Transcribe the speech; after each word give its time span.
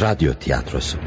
Radyo 0.00 0.34
Tiyatrosu. 0.34 0.98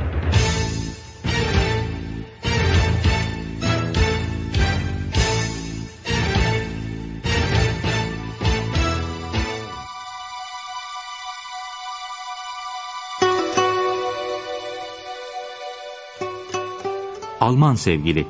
Alman 17.40 17.76
Sevgili. 17.76 18.28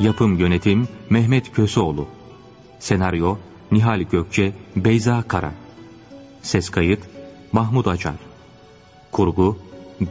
Yapım 0.00 0.38
Yönetim 0.38 0.88
Mehmet 1.10 1.52
Köseoğlu. 1.52 2.08
Senaryo 2.78 3.36
Nihal 3.72 4.00
Gökçe 4.00 4.52
Beyza 4.76 5.24
Kara 5.28 5.65
Ses 6.46 6.70
kayıt 6.70 7.00
Mahmut 7.52 7.86
Acar 7.86 8.14
Kurgu 9.12 9.58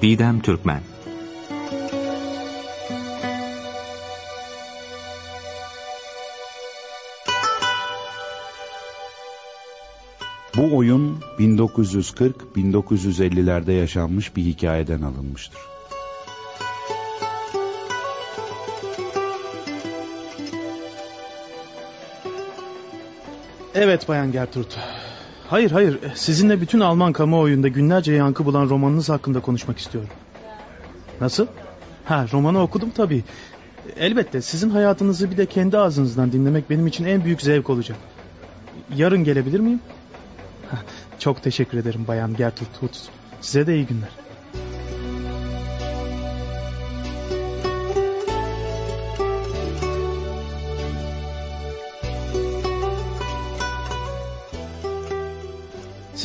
Didem 0.02 0.42
Türkmen 0.42 0.82
Bu 10.58 10.78
oyun 10.78 11.20
1940-1950'lerde 11.40 13.72
yaşanmış 13.72 14.36
bir 14.36 14.44
hikayeden 14.44 15.02
alınmıştır. 15.02 15.62
Evet 23.76 24.08
Bayan 24.08 24.32
Gertrud. 24.32 24.72
Hayır 25.50 25.72
hayır 25.72 26.00
sizinle 26.16 26.62
bütün 26.62 26.80
Alman 26.80 27.14
kamuoyunda 27.14 27.68
günlerce 27.68 28.14
yankı 28.14 28.46
bulan 28.46 28.70
romanınız 28.70 29.10
hakkında 29.10 29.40
konuşmak 29.40 29.78
istiyorum. 29.78 30.10
Nasıl? 31.22 31.48
Ha 32.06 32.26
romanı 32.34 32.62
okudum 32.62 32.90
tabii. 32.90 33.24
Elbette 33.98 34.42
sizin 34.42 34.70
hayatınızı 34.70 35.32
bir 35.32 35.38
de 35.38 35.46
kendi 35.46 35.78
ağzınızdan 35.78 36.32
dinlemek 36.32 36.70
benim 36.70 36.88
için 36.88 37.06
en 37.06 37.24
büyük 37.24 37.42
zevk 37.42 37.70
olacak. 37.70 37.98
Yarın 38.96 39.24
gelebilir 39.24 39.60
miyim? 39.60 39.80
Çok 41.20 41.44
teşekkür 41.44 41.78
ederim 41.78 42.06
Bayan 42.08 42.36
Gertrude 42.36 42.70
Hutz. 42.80 43.10
Size 43.42 43.68
de 43.68 43.76
iyi 43.76 43.86
günler. 43.86 44.25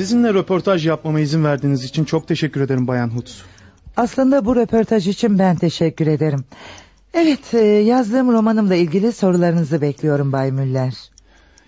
Sizinle 0.00 0.34
röportaj 0.34 0.86
yapmama 0.86 1.20
izin 1.20 1.44
verdiğiniz 1.44 1.84
için 1.84 2.04
çok 2.04 2.28
teşekkür 2.28 2.60
ederim 2.60 2.86
Bayan 2.86 3.08
Hutz. 3.08 3.42
Aslında 3.96 4.44
bu 4.44 4.56
röportaj 4.56 5.08
için 5.08 5.38
ben 5.38 5.56
teşekkür 5.56 6.06
ederim. 6.06 6.44
Evet 7.14 7.54
e, 7.54 7.58
yazdığım 7.58 8.32
romanımla 8.32 8.74
ilgili 8.74 9.12
sorularınızı 9.12 9.80
bekliyorum 9.80 10.32
Bay 10.32 10.52
Müller. 10.52 10.94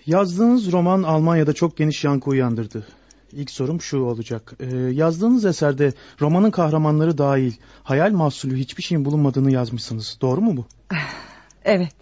Yazdığınız 0.05 0.71
roman 0.71 1.03
Almanya'da 1.03 1.53
çok 1.53 1.77
geniş 1.77 2.03
yankı 2.03 2.29
uyandırdı. 2.29 2.87
İlk 3.31 3.51
sorum 3.51 3.81
şu 3.81 3.99
olacak. 3.99 4.53
Ee, 4.59 4.77
yazdığınız 4.77 5.45
eserde 5.45 5.93
romanın 6.21 6.51
kahramanları 6.51 7.17
dahil 7.17 7.53
hayal 7.83 8.11
mahsulü 8.11 8.57
hiçbir 8.57 8.83
şeyin 8.83 9.05
bulunmadığını 9.05 9.51
yazmışsınız. 9.51 10.17
Doğru 10.21 10.41
mu 10.41 10.57
bu? 10.57 10.65
Evet. 11.65 11.93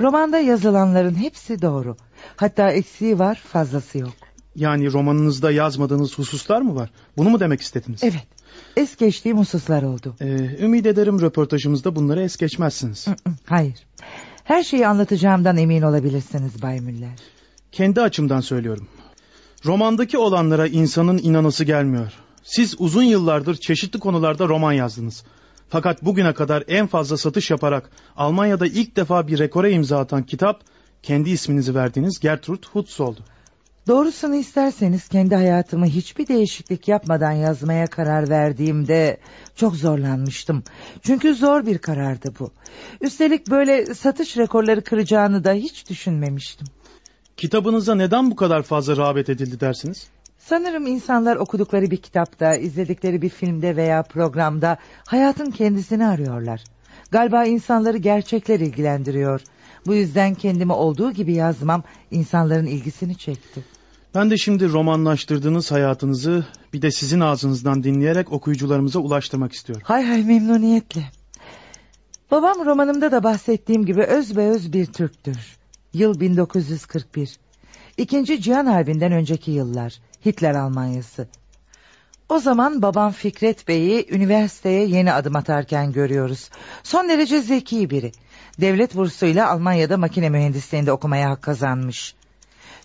Romanda 0.00 0.38
yazılanların 0.38 1.14
hepsi 1.14 1.62
doğru. 1.62 1.96
Hatta 2.36 2.70
eksiği 2.70 3.18
var 3.18 3.34
fazlası 3.34 3.98
yok. 3.98 4.12
Yani 4.56 4.92
romanınızda 4.92 5.50
yazmadığınız 5.50 6.18
hususlar 6.18 6.60
mı 6.60 6.74
var? 6.74 6.90
Bunu 7.16 7.30
mu 7.30 7.40
demek 7.40 7.60
istediniz? 7.60 8.00
Evet. 8.04 8.26
Es 8.76 8.96
geçtiğim 8.96 9.38
hususlar 9.38 9.82
oldu. 9.82 10.14
Ee, 10.20 10.26
ümit 10.64 10.86
ederim 10.86 11.20
röportajımızda 11.20 11.96
bunları 11.96 12.22
es 12.22 12.36
geçmezsiniz. 12.36 13.06
Hayır. 13.46 13.86
Her 14.44 14.62
şeyi 14.62 14.86
anlatacağımdan 14.86 15.56
emin 15.56 15.82
olabilirsiniz 15.82 16.62
Bay 16.62 16.80
Müller. 16.80 17.18
Kendi 17.72 18.00
açımdan 18.00 18.40
söylüyorum. 18.40 18.88
Romandaki 19.66 20.18
olanlara 20.18 20.66
insanın 20.66 21.18
inanası 21.18 21.64
gelmiyor. 21.64 22.12
Siz 22.42 22.74
uzun 22.78 23.02
yıllardır 23.02 23.54
çeşitli 23.54 23.98
konularda 23.98 24.48
roman 24.48 24.72
yazdınız. 24.72 25.24
Fakat 25.68 26.02
bugüne 26.04 26.34
kadar 26.34 26.64
en 26.68 26.86
fazla 26.86 27.16
satış 27.16 27.50
yaparak 27.50 27.90
Almanya'da 28.16 28.66
ilk 28.66 28.96
defa 28.96 29.26
bir 29.26 29.38
rekore 29.38 29.72
imza 29.72 29.98
atan 29.98 30.22
kitap 30.22 30.60
kendi 31.02 31.30
isminizi 31.30 31.74
verdiğiniz 31.74 32.20
Gertrude 32.20 32.66
Hutz 32.72 33.00
oldu. 33.00 33.20
Doğrusunu 33.86 34.34
isterseniz 34.34 35.08
kendi 35.08 35.34
hayatımı 35.34 35.86
hiçbir 35.86 36.28
değişiklik 36.28 36.88
yapmadan 36.88 37.32
yazmaya 37.32 37.86
karar 37.86 38.28
verdiğimde 38.28 39.20
çok 39.56 39.76
zorlanmıştım. 39.76 40.62
Çünkü 41.02 41.34
zor 41.34 41.66
bir 41.66 41.78
karardı 41.78 42.32
bu. 42.38 42.50
Üstelik 43.00 43.50
böyle 43.50 43.94
satış 43.94 44.36
rekorları 44.36 44.84
kıracağını 44.84 45.44
da 45.44 45.52
hiç 45.52 45.88
düşünmemiştim. 45.90 46.66
Kitabınıza 47.36 47.94
neden 47.94 48.30
bu 48.30 48.36
kadar 48.36 48.62
fazla 48.62 48.96
rağbet 48.96 49.28
edildi 49.28 49.60
dersiniz? 49.60 50.08
Sanırım 50.38 50.86
insanlar 50.86 51.36
okudukları 51.36 51.90
bir 51.90 51.96
kitapta, 51.96 52.54
izledikleri 52.54 53.22
bir 53.22 53.28
filmde 53.28 53.76
veya 53.76 54.02
programda 54.02 54.78
hayatın 55.06 55.50
kendisini 55.50 56.06
arıyorlar. 56.06 56.64
Galiba 57.12 57.44
insanları 57.44 57.96
gerçekler 57.96 58.60
ilgilendiriyor. 58.60 59.40
Bu 59.86 59.94
yüzden 59.94 60.34
kendimi 60.34 60.72
olduğu 60.72 61.12
gibi 61.12 61.32
yazmam 61.32 61.82
insanların 62.10 62.66
ilgisini 62.66 63.16
çekti. 63.16 63.64
Ben 64.14 64.30
de 64.30 64.36
şimdi 64.36 64.72
romanlaştırdığınız 64.72 65.72
hayatınızı 65.72 66.46
bir 66.72 66.82
de 66.82 66.90
sizin 66.90 67.20
ağzınızdan 67.20 67.82
dinleyerek 67.82 68.32
okuyucularımıza 68.32 68.98
ulaştırmak 68.98 69.52
istiyorum. 69.52 69.82
Hay 69.86 70.04
hay 70.04 70.24
memnuniyetle. 70.24 71.02
Babam 72.30 72.66
romanımda 72.66 73.12
da 73.12 73.24
bahsettiğim 73.24 73.86
gibi 73.86 74.02
öz 74.02 74.36
be 74.36 74.48
öz 74.48 74.72
bir 74.72 74.86
Türktür. 74.86 75.56
Yıl 75.94 76.20
1941. 76.20 77.38
İkinci 77.96 78.42
Cihan 78.42 78.66
Harbi'nden 78.66 79.12
önceki 79.12 79.50
yıllar. 79.50 80.00
Hitler 80.26 80.54
Almanyası. 80.54 81.28
O 82.32 82.38
zaman 82.38 82.82
babam 82.82 83.12
Fikret 83.12 83.68
Bey'i 83.68 84.06
üniversiteye 84.14 84.86
yeni 84.86 85.12
adım 85.12 85.36
atarken 85.36 85.92
görüyoruz. 85.92 86.50
Son 86.82 87.08
derece 87.08 87.40
zeki 87.40 87.90
biri. 87.90 88.12
Devlet 88.60 88.94
bursuyla 88.94 89.50
Almanya'da 89.50 89.96
makine 89.96 90.28
mühendisliğinde 90.30 90.92
okumaya 90.92 91.30
hak 91.30 91.42
kazanmış. 91.42 92.14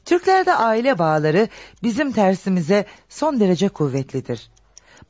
Türklerde 0.06 0.54
aile 0.54 1.00
bağları 1.00 1.48
bizim 1.84 2.12
tersimize 2.12 2.86
son 3.10 3.40
derece 3.40 3.70
kuvvetlidir. 3.70 4.50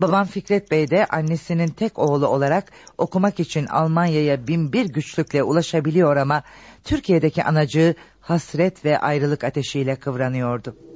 Babam 0.02 0.26
Fikret 0.26 0.72
Bey 0.72 0.90
de 0.90 1.06
annesinin 1.06 1.68
tek 1.68 2.00
oğlu 2.00 2.28
olarak 2.28 2.72
okumak 2.98 3.40
için 3.40 3.66
Almanya'ya 3.66 4.48
bin 4.48 4.74
bir 4.74 4.86
güçlükle 4.86 5.44
ulaşabiliyor 5.44 6.18
ama 6.18 6.44
Türkiye'deki 6.84 7.44
anacığı 7.44 7.96
hasret 8.22 8.86
ve 8.86 9.00
ayrılık 9.00 9.44
ateşiyle 9.44 9.96
kıvranıyordu. 9.96 10.87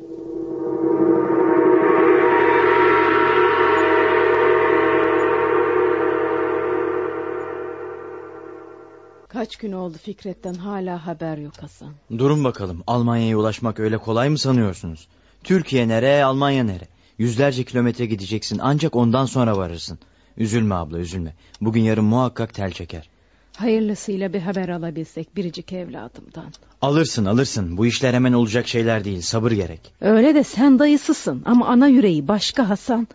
Kaç 9.34 9.56
gün 9.56 9.72
oldu 9.72 9.98
Fikret'ten 10.04 10.54
hala 10.54 11.06
haber 11.08 11.38
yok 11.38 11.54
Hasan. 11.62 11.94
Durun 12.18 12.44
bakalım 12.44 12.84
Almanya'ya 12.88 13.38
ulaşmak 13.38 13.80
öyle 13.80 13.98
kolay 13.98 14.30
mı 14.30 14.38
sanıyorsunuz? 14.38 15.08
Türkiye 15.44 15.88
nere 15.88 16.24
Almanya 16.24 16.64
nere? 16.64 16.88
Yüzlerce 17.18 17.64
kilometre 17.64 18.06
gideceksin 18.06 18.60
ancak 18.64 18.96
ondan 18.96 19.26
sonra 19.26 19.58
varırsın. 19.58 20.00
Üzülme 20.38 20.76
abla 20.76 21.00
üzülme. 21.00 21.34
Bugün 21.62 21.82
yarın 21.82 22.04
muhakkak 22.04 22.54
tel 22.54 22.72
çeker. 22.72 23.10
Hayırlısıyla 23.58 24.34
bir 24.34 24.40
haber 24.40 24.70
alabilsek 24.70 25.36
biricik 25.36 25.74
evladımdan. 25.74 26.54
Alırsın 26.82 27.26
alırsın. 27.26 27.78
Bu 27.78 27.86
işler 27.86 28.14
hemen 28.14 28.34
olacak 28.34 28.68
şeyler 28.68 29.04
değil. 29.04 29.22
Sabır 29.22 29.52
gerek. 29.52 29.94
Öyle 30.02 30.36
de 30.36 30.44
sen 30.44 30.80
dayısısın 30.80 31.42
ama 31.46 31.68
ana 31.68 31.88
yüreği 31.88 32.28
başka 32.28 32.70
Hasan. 32.70 33.08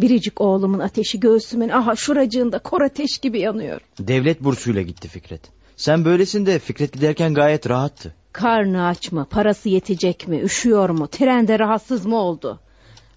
Biricik 0.00 0.40
oğlumun 0.40 0.78
ateşi 0.78 1.20
göğsümün 1.20 1.68
aha 1.68 1.96
şuracığında 1.96 2.58
kor 2.58 2.80
ateş 2.80 3.18
gibi 3.18 3.40
yanıyor. 3.40 3.80
Devlet 3.98 4.44
bursuyla 4.44 4.82
gitti 4.82 5.08
Fikret. 5.08 5.40
Sen 5.76 6.04
böylesin 6.04 6.46
de 6.46 6.58
Fikret 6.58 6.92
giderken 6.92 7.34
gayet 7.34 7.70
rahattı. 7.70 8.14
Karnı 8.32 8.86
aç 8.86 9.12
mı, 9.12 9.26
parası 9.30 9.68
yetecek 9.68 10.28
mi, 10.28 10.40
üşüyor 10.40 10.90
mu, 10.90 11.08
trende 11.08 11.58
rahatsız 11.58 12.06
mı 12.06 12.16
oldu? 12.16 12.60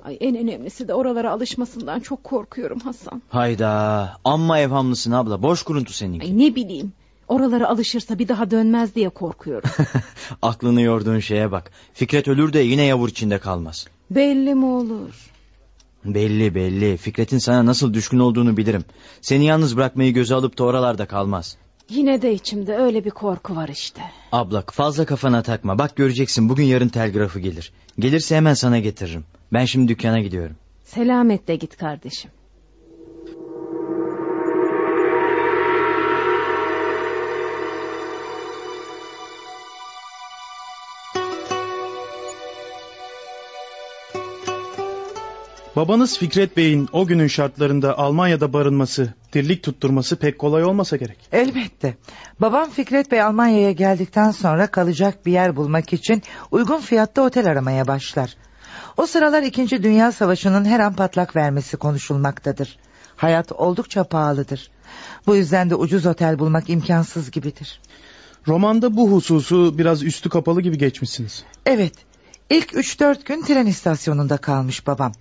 Ay 0.04 0.18
en 0.20 0.38
önemlisi 0.38 0.88
de 0.88 0.94
oralara 0.94 1.32
alışmasından 1.32 2.00
çok 2.00 2.24
korkuyorum 2.24 2.80
Hasan. 2.80 3.22
Hayda 3.30 4.14
amma 4.24 4.60
evhamlısın 4.60 5.12
abla 5.12 5.44
boş 5.44 5.64
kuruntu 5.64 5.94
seninki. 5.94 6.28
Ay 6.28 6.38
ne 6.38 6.56
bileyim 6.56 6.94
oralara 7.28 7.70
alışırsa 7.70 8.20
bir 8.20 8.28
daha 8.28 8.52
dönmez 8.52 8.96
diye 8.96 9.10
korkuyorum. 9.10 9.70
Aklını 10.42 10.82
yorduğun 10.82 11.20
şeye 11.20 11.52
bak. 11.52 11.72
Fikret 11.94 12.28
ölür 12.28 12.54
de 12.54 12.60
yine 12.60 12.84
yavur 12.84 13.10
içinde 13.10 13.40
kalmaz. 13.40 13.88
Belli 14.12 14.56
mi 14.56 14.66
olur? 14.66 15.32
Belli 16.06 16.56
belli. 16.56 16.98
Fikret'in 16.98 17.38
sana 17.38 17.66
nasıl 17.66 17.94
düşkün 17.94 18.20
olduğunu 18.20 18.58
bilirim. 18.58 18.86
Seni 19.22 19.46
yalnız 19.46 19.78
bırakmayı 19.78 20.14
göze 20.14 20.36
alıp 20.36 20.58
da 20.58 20.64
oralarda 20.64 21.06
kalmaz. 21.06 21.58
Yine 21.90 22.22
de 22.22 22.34
içimde 22.34 22.76
öyle 22.76 23.06
bir 23.06 23.10
korku 23.10 23.56
var 23.56 23.68
işte. 23.70 24.02
Abla 24.32 24.64
fazla 24.72 25.06
kafana 25.06 25.44
takma. 25.44 25.80
Bak 25.80 25.96
göreceksin 25.96 26.50
bugün 26.50 26.64
yarın 26.64 26.90
telgrafı 26.90 27.40
gelir. 27.40 27.72
Gelirse 28.00 28.36
hemen 28.36 28.54
sana 28.54 28.80
getiririm. 28.80 29.26
Ben 29.54 29.66
şimdi 29.66 29.88
dükkana 29.88 30.20
gidiyorum. 30.20 30.56
Selametle 30.84 31.56
git 31.56 31.78
kardeşim. 31.78 32.32
Babanız 45.78 46.18
Fikret 46.18 46.58
Bey'in 46.58 46.90
o 46.92 47.06
günün 47.06 47.28
şartlarında 47.28 47.98
Almanya'da 47.98 48.54
barınması, 48.54 49.14
dirlik 49.34 49.64
tutturması 49.64 50.16
pek 50.16 50.40
kolay 50.40 50.64
olmasa 50.64 50.98
gerek. 50.98 51.18
Elbette. 51.32 51.96
Babam 52.42 52.70
Fikret 52.70 53.12
Bey 53.12 53.22
Almanya'ya 53.22 53.72
geldikten 53.72 54.32
sonra 54.32 54.68
kalacak 54.68 55.26
bir 55.26 55.32
yer 55.32 55.56
bulmak 55.56 55.94
için 55.94 56.24
uygun 56.52 56.80
fiyatta 56.80 57.22
otel 57.22 57.48
aramaya 57.48 57.88
başlar. 57.88 58.38
O 58.98 59.06
sıralar 59.06 59.44
2. 59.44 59.84
Dünya 59.84 60.12
Savaşı'nın 60.12 60.66
her 60.66 60.80
an 60.80 60.94
patlak 60.94 61.36
vermesi 61.36 61.78
konuşulmaktadır. 61.78 62.78
Hayat 63.16 63.52
oldukça 63.52 64.04
pahalıdır. 64.04 64.72
Bu 65.28 65.36
yüzden 65.36 65.70
de 65.70 65.76
ucuz 65.76 66.06
otel 66.06 66.40
bulmak 66.40 66.70
imkansız 66.70 67.32
gibidir. 67.32 67.80
Romanda 68.48 68.98
bu 68.98 69.12
hususu 69.12 69.78
biraz 69.78 70.04
üstü 70.04 70.30
kapalı 70.30 70.62
gibi 70.62 70.78
geçmişsiniz. 70.78 71.44
Evet. 71.66 72.07
İlk 72.50 72.74
3-4 72.74 73.26
gün 73.26 73.42
tren 73.42 73.66
istasyonunda 73.66 74.38
kalmış 74.38 74.88
babam. 74.88 75.12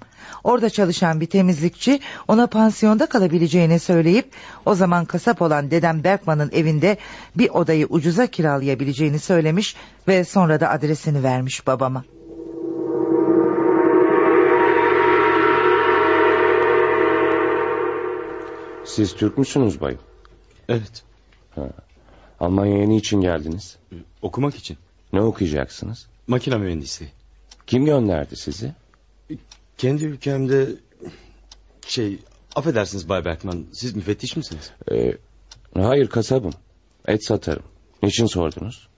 Orada 0.45 0.71
çalışan 0.71 1.21
bir 1.21 1.27
temizlikçi 1.27 2.01
ona 2.29 2.47
pansiyonda 2.47 3.07
kalabileceğini 3.07 3.79
söyleyip 3.79 4.31
o 4.67 4.75
zaman 4.75 5.05
kasap 5.05 5.43
olan 5.43 5.71
dedem 5.71 6.05
Berkman'ın 6.05 6.51
evinde 6.53 6.97
bir 7.37 7.51
odayı 7.51 7.87
ucuza 7.91 8.27
kiralayabileceğini 8.27 9.19
söylemiş 9.19 9.77
ve 10.09 10.25
sonra 10.25 10.61
da 10.61 10.71
adresini 10.71 11.23
vermiş 11.23 11.67
babama. 11.67 12.05
Siz 18.85 19.15
Türk 19.15 19.39
müsünüz 19.39 19.81
bayım? 19.81 20.01
Evet. 20.69 21.05
Almanya'ya 22.41 22.87
niçin 22.87 23.21
geldiniz? 23.21 23.77
Okumak 24.23 24.55
için. 24.55 24.77
Ne 25.13 25.21
okuyacaksınız? 25.21 26.07
Makine 26.27 26.57
mühendisliği. 26.57 27.11
Kim 27.67 27.85
gönderdi 27.85 28.37
sizi? 28.37 28.73
Kendi 29.79 30.05
ülkemde 30.05 30.69
şey 31.87 32.19
affedersiniz 32.57 33.09
Bay 33.09 33.25
Berkman 33.25 33.67
siz 33.73 33.97
müfettiş 33.97 34.37
misiniz? 34.37 34.71
Ee, 34.93 35.17
hayır 35.75 36.07
kasabım. 36.07 36.53
Et 37.07 37.25
satarım. 37.25 37.63
Niçin 38.03 38.27
sordunuz? 38.27 38.89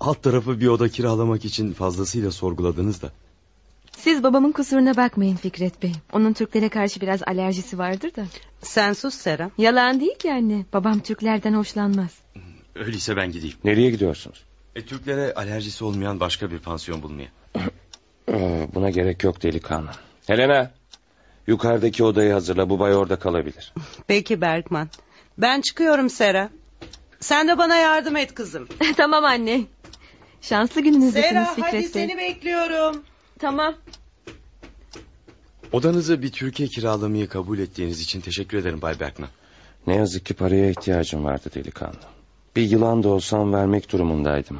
Alt 0.00 0.22
tarafı 0.22 0.60
bir 0.60 0.66
oda 0.66 0.88
kiralamak 0.88 1.44
için 1.44 1.72
fazlasıyla 1.72 2.30
sorguladınız 2.30 3.02
da. 3.02 3.10
Siz 3.96 4.22
babamın 4.22 4.52
kusuruna 4.52 4.96
bakmayın 4.96 5.36
Fikret 5.36 5.82
Bey. 5.82 5.92
Onun 6.12 6.32
Türklere 6.32 6.68
karşı 6.68 7.00
biraz 7.00 7.22
alerjisi 7.22 7.78
vardır 7.78 8.10
da. 8.16 8.26
Sen 8.62 8.92
sus 8.92 9.14
Sera. 9.14 9.50
Yalan 9.58 10.00
değil 10.00 10.18
ki 10.18 10.32
anne. 10.32 10.64
Babam 10.72 11.00
Türklerden 11.00 11.54
hoşlanmaz. 11.54 12.10
Öyleyse 12.74 13.16
ben 13.16 13.32
gideyim. 13.32 13.56
Nereye 13.64 13.90
gidiyorsunuz? 13.90 14.44
E, 14.78 14.82
Türklere 14.86 15.34
alerjisi 15.34 15.84
olmayan 15.84 16.20
başka 16.20 16.50
bir 16.50 16.58
pansiyon 16.58 17.02
bulmaya. 17.02 17.28
Ee, 18.32 18.68
buna 18.74 18.90
gerek 18.90 19.24
yok 19.24 19.42
delikanlı. 19.42 19.90
Helena. 20.26 20.70
Yukarıdaki 21.46 22.04
odayı 22.04 22.32
hazırla. 22.32 22.70
Bu 22.70 22.78
bay 22.78 22.94
orada 22.94 23.18
kalabilir. 23.18 23.72
Peki 24.06 24.40
Berkman. 24.40 24.88
Ben 25.38 25.60
çıkıyorum 25.60 26.10
Sera. 26.10 26.50
Sen 27.20 27.48
de 27.48 27.58
bana 27.58 27.76
yardım 27.76 28.16
et 28.16 28.34
kızım. 28.34 28.68
tamam 28.96 29.24
anne. 29.24 29.60
Şanslı 30.40 30.80
gününüzdesiniz 30.80 31.28
Sera 31.28 31.54
Fikret 31.54 31.66
hadi 31.66 31.76
Bey. 31.76 31.88
seni 31.88 32.18
bekliyorum. 32.18 33.02
Tamam. 33.38 33.74
Odanızı 35.72 36.22
bir 36.22 36.32
Türkiye 36.32 36.68
kiralamayı 36.68 37.28
kabul 37.28 37.58
ettiğiniz 37.58 38.00
için 38.00 38.20
teşekkür 38.20 38.58
ederim 38.58 38.82
Bay 38.82 39.00
Berkman. 39.00 39.30
Ne 39.86 39.96
yazık 39.96 40.26
ki 40.26 40.34
paraya 40.34 40.70
ihtiyacım 40.70 41.24
vardı 41.24 41.50
delikanlı. 41.54 42.17
Bir 42.56 42.62
yılan 42.62 43.02
da 43.02 43.08
olsam 43.08 43.52
vermek 43.52 43.92
durumundaydım. 43.92 44.58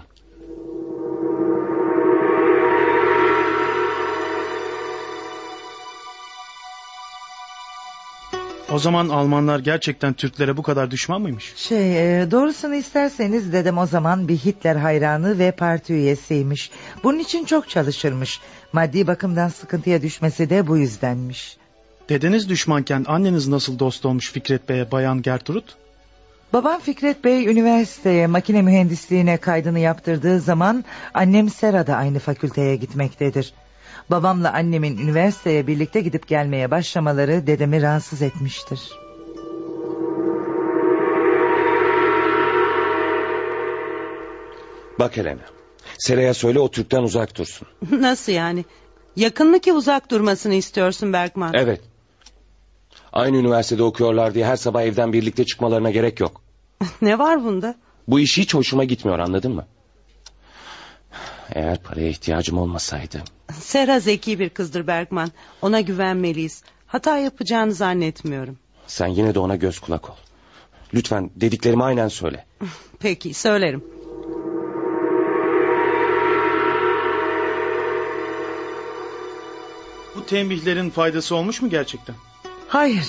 O 8.72 8.78
zaman 8.78 9.08
Almanlar 9.08 9.58
gerçekten 9.58 10.12
Türklere 10.12 10.56
bu 10.56 10.62
kadar 10.62 10.90
düşman 10.90 11.22
mıymış? 11.22 11.52
Şey 11.56 12.20
e, 12.20 12.30
doğrusunu 12.30 12.74
isterseniz 12.74 13.52
dedem 13.52 13.78
o 13.78 13.86
zaman 13.86 14.28
bir 14.28 14.36
Hitler 14.36 14.76
hayranı 14.76 15.38
ve 15.38 15.50
parti 15.50 15.92
üyesiymiş. 15.92 16.70
Bunun 17.04 17.18
için 17.18 17.44
çok 17.44 17.68
çalışırmış. 17.68 18.40
Maddi 18.72 19.06
bakımdan 19.06 19.48
sıkıntıya 19.48 20.02
düşmesi 20.02 20.50
de 20.50 20.66
bu 20.66 20.76
yüzdenmiş. 20.76 21.56
Dedeniz 22.08 22.48
düşmanken 22.48 23.04
anneniz 23.08 23.48
nasıl 23.48 23.78
dost 23.78 24.06
olmuş 24.06 24.32
Fikret 24.32 24.68
Bey'e 24.68 24.90
Bayan 24.90 25.22
Gertrud? 25.22 25.64
Babam 26.52 26.80
Fikret 26.80 27.24
Bey 27.24 27.46
üniversiteye 27.46 28.26
makine 28.26 28.62
mühendisliğine 28.62 29.36
kaydını 29.36 29.78
yaptırdığı 29.78 30.40
zaman 30.40 30.84
annem 31.14 31.50
Sera 31.50 31.86
da 31.86 31.96
aynı 31.96 32.18
fakülteye 32.18 32.76
gitmektedir. 32.76 33.52
Babamla 34.10 34.52
annemin 34.52 34.98
üniversiteye 34.98 35.66
birlikte 35.66 36.00
gidip 36.00 36.28
gelmeye 36.28 36.70
başlamaları 36.70 37.46
dedemi 37.46 37.82
rahatsız 37.82 38.22
etmiştir. 38.22 38.80
Bak 44.98 45.16
Helena. 45.16 45.42
Sera'ya 45.98 46.34
söyle 46.34 46.60
o 46.60 46.70
Türk'ten 46.70 47.02
uzak 47.02 47.38
dursun. 47.38 47.68
Nasıl 47.90 48.32
yani? 48.32 48.64
Yakın 49.16 49.50
mı 49.50 49.58
ki 49.60 49.72
uzak 49.72 50.10
durmasını 50.10 50.54
istiyorsun 50.54 51.12
Berkman? 51.12 51.54
Evet. 51.54 51.80
Aynı 53.12 53.36
üniversitede 53.36 53.82
okuyorlar 53.82 54.34
diye 54.34 54.46
her 54.46 54.56
sabah 54.56 54.82
evden 54.82 55.12
birlikte 55.12 55.44
çıkmalarına 55.44 55.90
gerek 55.90 56.20
yok. 56.20 56.40
ne 57.02 57.18
var 57.18 57.44
bunda? 57.44 57.74
Bu 58.08 58.20
iş 58.20 58.38
hiç 58.38 58.54
hoşuma 58.54 58.84
gitmiyor 58.84 59.18
anladın 59.18 59.54
mı? 59.54 59.66
Eğer 61.54 61.82
paraya 61.82 62.08
ihtiyacım 62.08 62.58
olmasaydı. 62.58 63.22
Sera 63.52 64.00
zeki 64.00 64.38
bir 64.38 64.48
kızdır 64.48 64.86
Berkman. 64.86 65.30
Ona 65.62 65.80
güvenmeliyiz. 65.80 66.62
Hata 66.86 67.18
yapacağını 67.18 67.74
zannetmiyorum. 67.74 68.58
Sen 68.86 69.06
yine 69.06 69.34
de 69.34 69.38
ona 69.38 69.56
göz 69.56 69.78
kulak 69.78 70.10
ol. 70.10 70.14
Lütfen 70.94 71.30
dediklerimi 71.36 71.84
aynen 71.84 72.08
söyle. 72.08 72.46
Peki 72.98 73.34
söylerim. 73.34 73.84
Bu 80.16 80.26
tembihlerin 80.26 80.90
faydası 80.90 81.36
olmuş 81.36 81.62
mu 81.62 81.70
gerçekten? 81.70 82.16
Hayır. 82.68 83.06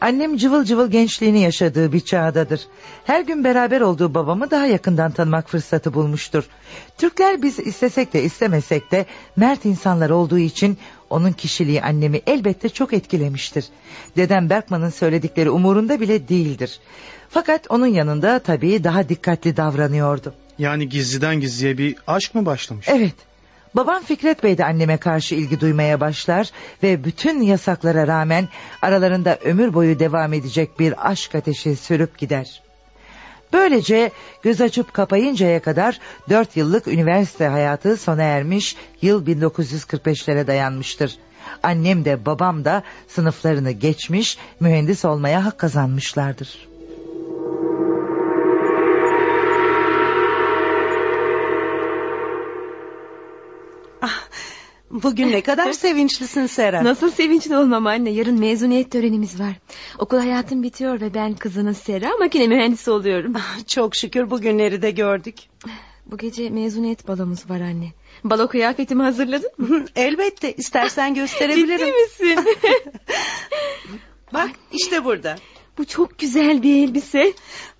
Annem 0.00 0.36
cıvıl 0.36 0.64
cıvıl 0.64 0.90
gençliğini 0.90 1.40
yaşadığı 1.40 1.92
bir 1.92 2.00
çağdadır. 2.00 2.60
Her 3.04 3.20
gün 3.20 3.44
beraber 3.44 3.80
olduğu 3.80 4.14
babamı 4.14 4.50
daha 4.50 4.66
yakından 4.66 5.10
tanımak 5.10 5.50
fırsatı 5.50 5.94
bulmuştur. 5.94 6.44
Türkler 6.98 7.42
biz 7.42 7.58
istesek 7.58 8.12
de 8.12 8.22
istemesek 8.22 8.92
de 8.92 9.06
mert 9.36 9.64
insanlar 9.64 10.10
olduğu 10.10 10.38
için 10.38 10.78
onun 11.10 11.32
kişiliği 11.32 11.82
annemi 11.82 12.20
elbette 12.26 12.68
çok 12.68 12.92
etkilemiştir. 12.92 13.64
Dedem 14.16 14.50
Berkman'ın 14.50 14.90
söyledikleri 14.90 15.50
umurunda 15.50 16.00
bile 16.00 16.28
değildir. 16.28 16.80
Fakat 17.28 17.66
onun 17.68 17.86
yanında 17.86 18.38
tabii 18.38 18.84
daha 18.84 19.08
dikkatli 19.08 19.56
davranıyordu. 19.56 20.34
Yani 20.58 20.88
gizliden 20.88 21.40
gizliye 21.40 21.78
bir 21.78 21.96
aşk 22.06 22.34
mı 22.34 22.46
başlamış? 22.46 22.86
Evet. 22.88 23.14
Babam 23.76 24.02
Fikret 24.02 24.42
Bey 24.42 24.58
de 24.58 24.64
anneme 24.64 24.96
karşı 24.96 25.34
ilgi 25.34 25.60
duymaya 25.60 26.00
başlar 26.00 26.50
ve 26.82 27.04
bütün 27.04 27.42
yasaklara 27.42 28.06
rağmen 28.06 28.48
aralarında 28.82 29.36
ömür 29.36 29.74
boyu 29.74 29.98
devam 29.98 30.32
edecek 30.32 30.78
bir 30.78 31.10
aşk 31.10 31.34
ateşi 31.34 31.76
sürüp 31.76 32.18
gider. 32.18 32.62
Böylece 33.52 34.10
göz 34.42 34.60
açıp 34.60 34.94
kapayıncaya 34.94 35.62
kadar 35.62 36.00
dört 36.28 36.56
yıllık 36.56 36.88
üniversite 36.88 37.46
hayatı 37.46 37.96
sona 37.96 38.22
ermiş 38.22 38.76
yıl 39.02 39.26
1945'lere 39.26 40.46
dayanmıştır. 40.46 41.18
Annem 41.62 42.04
de 42.04 42.26
babam 42.26 42.64
da 42.64 42.82
sınıflarını 43.08 43.70
geçmiş 43.70 44.38
mühendis 44.60 45.04
olmaya 45.04 45.44
hak 45.44 45.58
kazanmışlardır. 45.58 46.75
Bugün 54.90 55.32
ne 55.32 55.40
kadar 55.40 55.72
sevinçlisin 55.72 56.46
Sera. 56.46 56.84
Nasıl 56.84 57.10
sevinçli 57.10 57.56
olmam 57.56 57.86
anne. 57.86 58.10
Yarın 58.10 58.38
mezuniyet 58.38 58.90
törenimiz 58.90 59.40
var. 59.40 59.52
Okul 59.98 60.18
hayatım 60.18 60.62
bitiyor 60.62 61.00
ve 61.00 61.14
ben 61.14 61.34
kızınız 61.34 61.78
Sera 61.78 62.16
makine 62.16 62.46
mühendisi 62.46 62.90
oluyorum. 62.90 63.34
Çok 63.66 63.96
şükür 63.96 64.30
bugünleri 64.30 64.82
de 64.82 64.90
gördük. 64.90 65.36
Bu 66.06 66.16
gece 66.16 66.50
mezuniyet 66.50 67.08
balomuz 67.08 67.50
var 67.50 67.60
anne. 67.60 67.92
Balo 68.24 68.48
kıyafetimi 68.48 69.02
hazırladın 69.02 69.50
mı? 69.58 69.84
Elbette 69.96 70.52
istersen 70.52 71.14
gösterebilirim. 71.14 71.86
Ciddi 71.86 71.92
misin? 71.92 72.44
Bak 74.32 74.50
işte 74.72 75.04
burada. 75.04 75.36
Bu 75.78 75.84
çok 75.84 76.18
güzel 76.18 76.62
bir 76.62 76.88
elbise. 76.88 77.32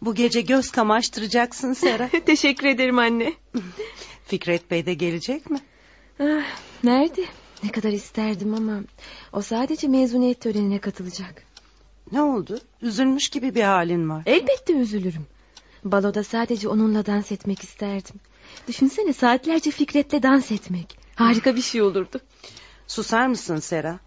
Bu 0.03 0.15
gece 0.15 0.41
göz 0.41 0.71
kamaştıracaksın 0.71 1.73
Sera. 1.73 2.09
Teşekkür 2.27 2.67
ederim 2.67 2.99
anne. 2.99 3.33
Fikret 4.27 4.71
Bey 4.71 4.87
de 4.87 4.95
gelecek 4.95 5.51
mi? 5.51 5.59
Ah, 6.21 6.45
nerede? 6.85 7.25
Ne 7.63 7.71
kadar 7.71 7.93
isterdim 7.93 8.55
ama 8.55 8.81
o 9.33 9.43
sadece 9.43 9.89
mezuniyet 9.89 10.41
törenine 10.41 10.79
katılacak. 10.79 11.43
Ne 12.13 12.23
oldu? 12.23 12.59
Üzülmüş 12.83 13.29
gibi 13.29 13.55
bir 13.55 13.63
halin 13.63 14.11
var. 14.11 14.23
Elbette 14.27 14.73
üzülürüm. 14.73 15.27
Baloda 15.85 16.25
sadece 16.25 16.69
onunla 16.69 17.07
dans 17.07 17.33
etmek 17.33 17.63
isterdim. 17.63 18.21
Düşünsene 18.69 19.13
saatlerce 19.13 19.71
Fikret'le 19.71 20.23
dans 20.23 20.53
etmek. 20.53 20.99
Harika 21.15 21.57
bir 21.57 21.63
şey 21.63 21.83
olurdu. 21.83 22.21
Susar 22.87 23.27
mısın 23.27 23.57
Sera? 23.57 23.99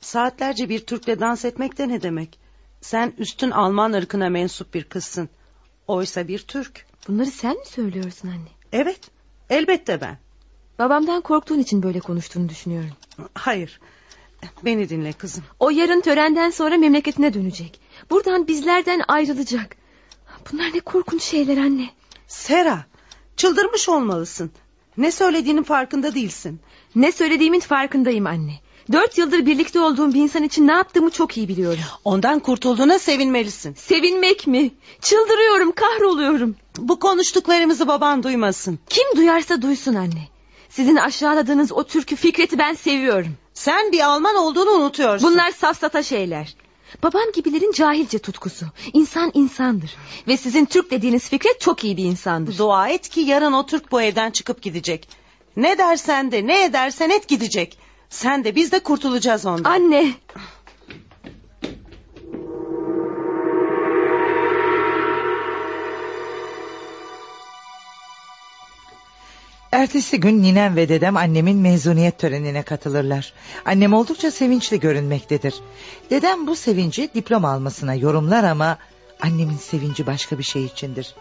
Saatlerce 0.00 0.68
bir 0.68 0.86
Türk'le 0.86 1.20
dans 1.20 1.44
etmek 1.44 1.78
de 1.78 1.88
ne 1.88 2.02
demek? 2.02 2.38
Sen 2.80 3.12
üstün 3.18 3.50
Alman 3.50 3.92
ırkına 3.92 4.28
mensup 4.28 4.74
bir 4.74 4.84
kızsın. 4.84 5.28
Oysa 5.86 6.28
bir 6.28 6.38
Türk. 6.38 6.86
Bunları 7.08 7.30
sen 7.30 7.58
mi 7.58 7.66
söylüyorsun 7.66 8.28
anne? 8.28 8.48
Evet, 8.72 9.00
elbette 9.50 10.00
ben. 10.00 10.18
Babamdan 10.82 11.20
korktuğun 11.20 11.58
için 11.58 11.82
böyle 11.82 12.00
konuştuğunu 12.00 12.48
düşünüyorum. 12.48 12.90
Hayır, 13.34 13.80
beni 14.64 14.88
dinle 14.88 15.12
kızım. 15.12 15.44
O 15.60 15.70
yarın 15.70 16.00
törenden 16.00 16.50
sonra 16.50 16.76
memleketine 16.78 17.34
dönecek. 17.34 17.80
Buradan 18.10 18.48
bizlerden 18.48 19.02
ayrılacak. 19.08 19.76
Bunlar 20.52 20.70
ne 20.74 20.80
korkunç 20.80 21.22
şeyler 21.22 21.56
anne. 21.56 21.90
Sera, 22.28 22.84
çıldırmış 23.36 23.88
olmalısın. 23.88 24.50
Ne 24.96 25.12
söylediğinin 25.12 25.62
farkında 25.62 26.14
değilsin. 26.14 26.60
Ne 26.94 27.12
söylediğimin 27.12 27.60
farkındayım 27.60 28.26
anne. 28.26 28.54
Dört 28.92 29.18
yıldır 29.18 29.46
birlikte 29.46 29.80
olduğum 29.80 30.14
bir 30.14 30.20
insan 30.20 30.42
için 30.42 30.66
ne 30.66 30.72
yaptığımı 30.72 31.10
çok 31.10 31.36
iyi 31.36 31.48
biliyorum. 31.48 31.84
Ondan 32.04 32.38
kurtulduğuna 32.38 32.98
sevinmelisin. 32.98 33.74
Sevinmek 33.74 34.46
mi? 34.46 34.70
Çıldırıyorum, 35.00 35.72
kahroluyorum. 35.72 36.56
Bu 36.78 36.98
konuştuklarımızı 36.98 37.88
baban 37.88 38.22
duymasın. 38.22 38.78
Kim 38.88 39.16
duyarsa 39.16 39.62
duysun 39.62 39.94
anne. 39.94 40.31
Sizin 40.72 40.96
aşağıladığınız 40.96 41.72
o 41.72 41.84
türkü 41.84 42.16
Fikret'i 42.16 42.58
ben 42.58 42.74
seviyorum. 42.74 43.36
Sen 43.54 43.92
bir 43.92 44.00
Alman 44.00 44.36
olduğunu 44.36 44.70
unutuyorsun. 44.70 45.32
Bunlar 45.32 45.50
safsata 45.50 46.02
şeyler. 46.02 46.54
Babam 47.02 47.32
gibilerin 47.34 47.72
cahilce 47.72 48.18
tutkusu. 48.18 48.66
İnsan 48.92 49.30
insandır. 49.34 49.96
Ve 50.28 50.36
sizin 50.36 50.64
Türk 50.64 50.90
dediğiniz 50.90 51.28
Fikret 51.28 51.60
çok 51.60 51.84
iyi 51.84 51.96
bir 51.96 52.04
insandır. 52.04 52.58
Dua 52.58 52.88
et 52.88 53.08
ki 53.08 53.20
yarın 53.20 53.52
o 53.52 53.66
Türk 53.66 53.92
bu 53.92 54.02
evden 54.02 54.30
çıkıp 54.30 54.62
gidecek. 54.62 55.08
Ne 55.56 55.78
dersen 55.78 56.32
de 56.32 56.46
ne 56.46 56.64
edersen 56.64 57.10
et 57.10 57.28
gidecek. 57.28 57.78
Sen 58.10 58.44
de 58.44 58.54
biz 58.54 58.72
de 58.72 58.78
kurtulacağız 58.78 59.46
ondan. 59.46 59.70
Anne. 59.70 60.12
Ertesi 69.72 70.20
gün 70.20 70.42
ninem 70.42 70.76
ve 70.76 70.88
dedem 70.88 71.16
annemin 71.16 71.56
mezuniyet 71.56 72.18
törenine 72.18 72.62
katılırlar. 72.62 73.32
Annem 73.64 73.92
oldukça 73.92 74.30
sevinçli 74.30 74.80
görünmektedir. 74.80 75.54
Dedem 76.10 76.46
bu 76.46 76.56
sevinci 76.56 77.10
diploma 77.14 77.50
almasına 77.50 77.94
yorumlar 77.94 78.44
ama 78.44 78.78
annemin 79.20 79.56
sevinci 79.56 80.06
başka 80.06 80.38
bir 80.38 80.42
şey 80.42 80.64
içindir. 80.64 81.14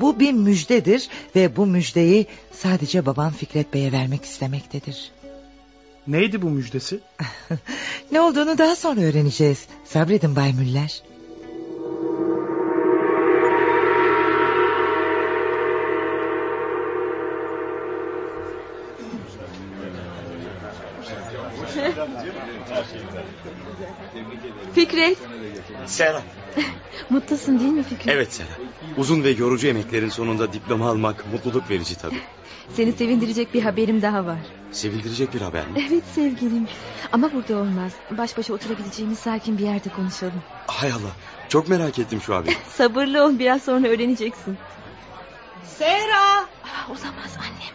Bu 0.00 0.20
bir 0.20 0.32
müjdedir 0.32 1.08
ve 1.36 1.56
bu 1.56 1.66
müjdeyi 1.66 2.26
sadece 2.52 3.06
babam 3.06 3.32
Fikret 3.32 3.74
Bey'e 3.74 3.92
vermek 3.92 4.24
istemektedir. 4.24 5.10
Neydi 6.06 6.42
bu 6.42 6.50
müjdesi? 6.50 7.00
Ne 8.12 8.20
olduğunu 8.20 8.58
daha 8.58 8.76
sonra 8.76 9.00
öğreneceğiz. 9.00 9.66
Sabredin 9.84 10.36
Bay 10.36 10.52
Müller. 10.52 11.02
Fikret. 24.90 25.18
Sera. 25.86 26.22
Mutlusun 27.10 27.60
değil 27.60 27.72
mi 27.72 27.82
Fikret? 27.82 28.08
Evet 28.14 28.32
Sera. 28.32 28.48
Uzun 28.96 29.24
ve 29.24 29.30
yorucu 29.30 29.66
emeklerin 29.66 30.08
sonunda 30.08 30.52
diploma 30.52 30.90
almak 30.90 31.32
mutluluk 31.32 31.70
verici 31.70 31.98
tabii. 31.98 32.20
Seni 32.76 32.92
sevindirecek 32.92 33.54
bir 33.54 33.62
haberim 33.62 34.02
daha 34.02 34.26
var. 34.26 34.38
Sevindirecek 34.72 35.34
bir 35.34 35.40
haber 35.40 35.66
mi? 35.66 35.86
Evet 35.88 36.04
sevgilim. 36.14 36.68
Ama 37.12 37.32
burada 37.32 37.56
olmaz. 37.56 37.92
Baş 38.10 38.38
başa 38.38 38.52
oturabileceğimiz 38.54 39.18
sakin 39.18 39.58
bir 39.58 39.62
yerde 39.62 39.88
konuşalım. 39.88 40.42
Hay 40.66 40.92
Allah. 40.92 41.12
Çok 41.48 41.68
merak 41.68 41.98
ettim 41.98 42.20
şu 42.20 42.34
haberi. 42.34 42.54
Sabırlı 42.68 43.24
ol 43.24 43.38
biraz 43.38 43.62
sonra 43.62 43.88
öğreneceksin. 43.88 44.58
Sera! 45.78 46.46
Ah, 46.64 46.90
olamaz 46.90 47.36
annem. 47.38 47.74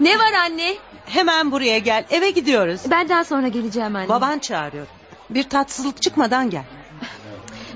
Ne 0.00 0.18
var 0.18 0.32
anne? 0.32 0.74
Hemen 1.06 1.52
buraya 1.52 1.78
gel. 1.78 2.04
Eve 2.10 2.30
gidiyoruz. 2.30 2.80
Ben 2.90 3.08
daha 3.08 3.24
sonra 3.24 3.48
geleceğim 3.48 3.96
anne. 3.96 4.08
Baban 4.08 4.38
çağırıyor. 4.38 4.86
Bir 5.30 5.48
tatsızlık 5.48 6.02
çıkmadan 6.02 6.50
gel. 6.50 6.64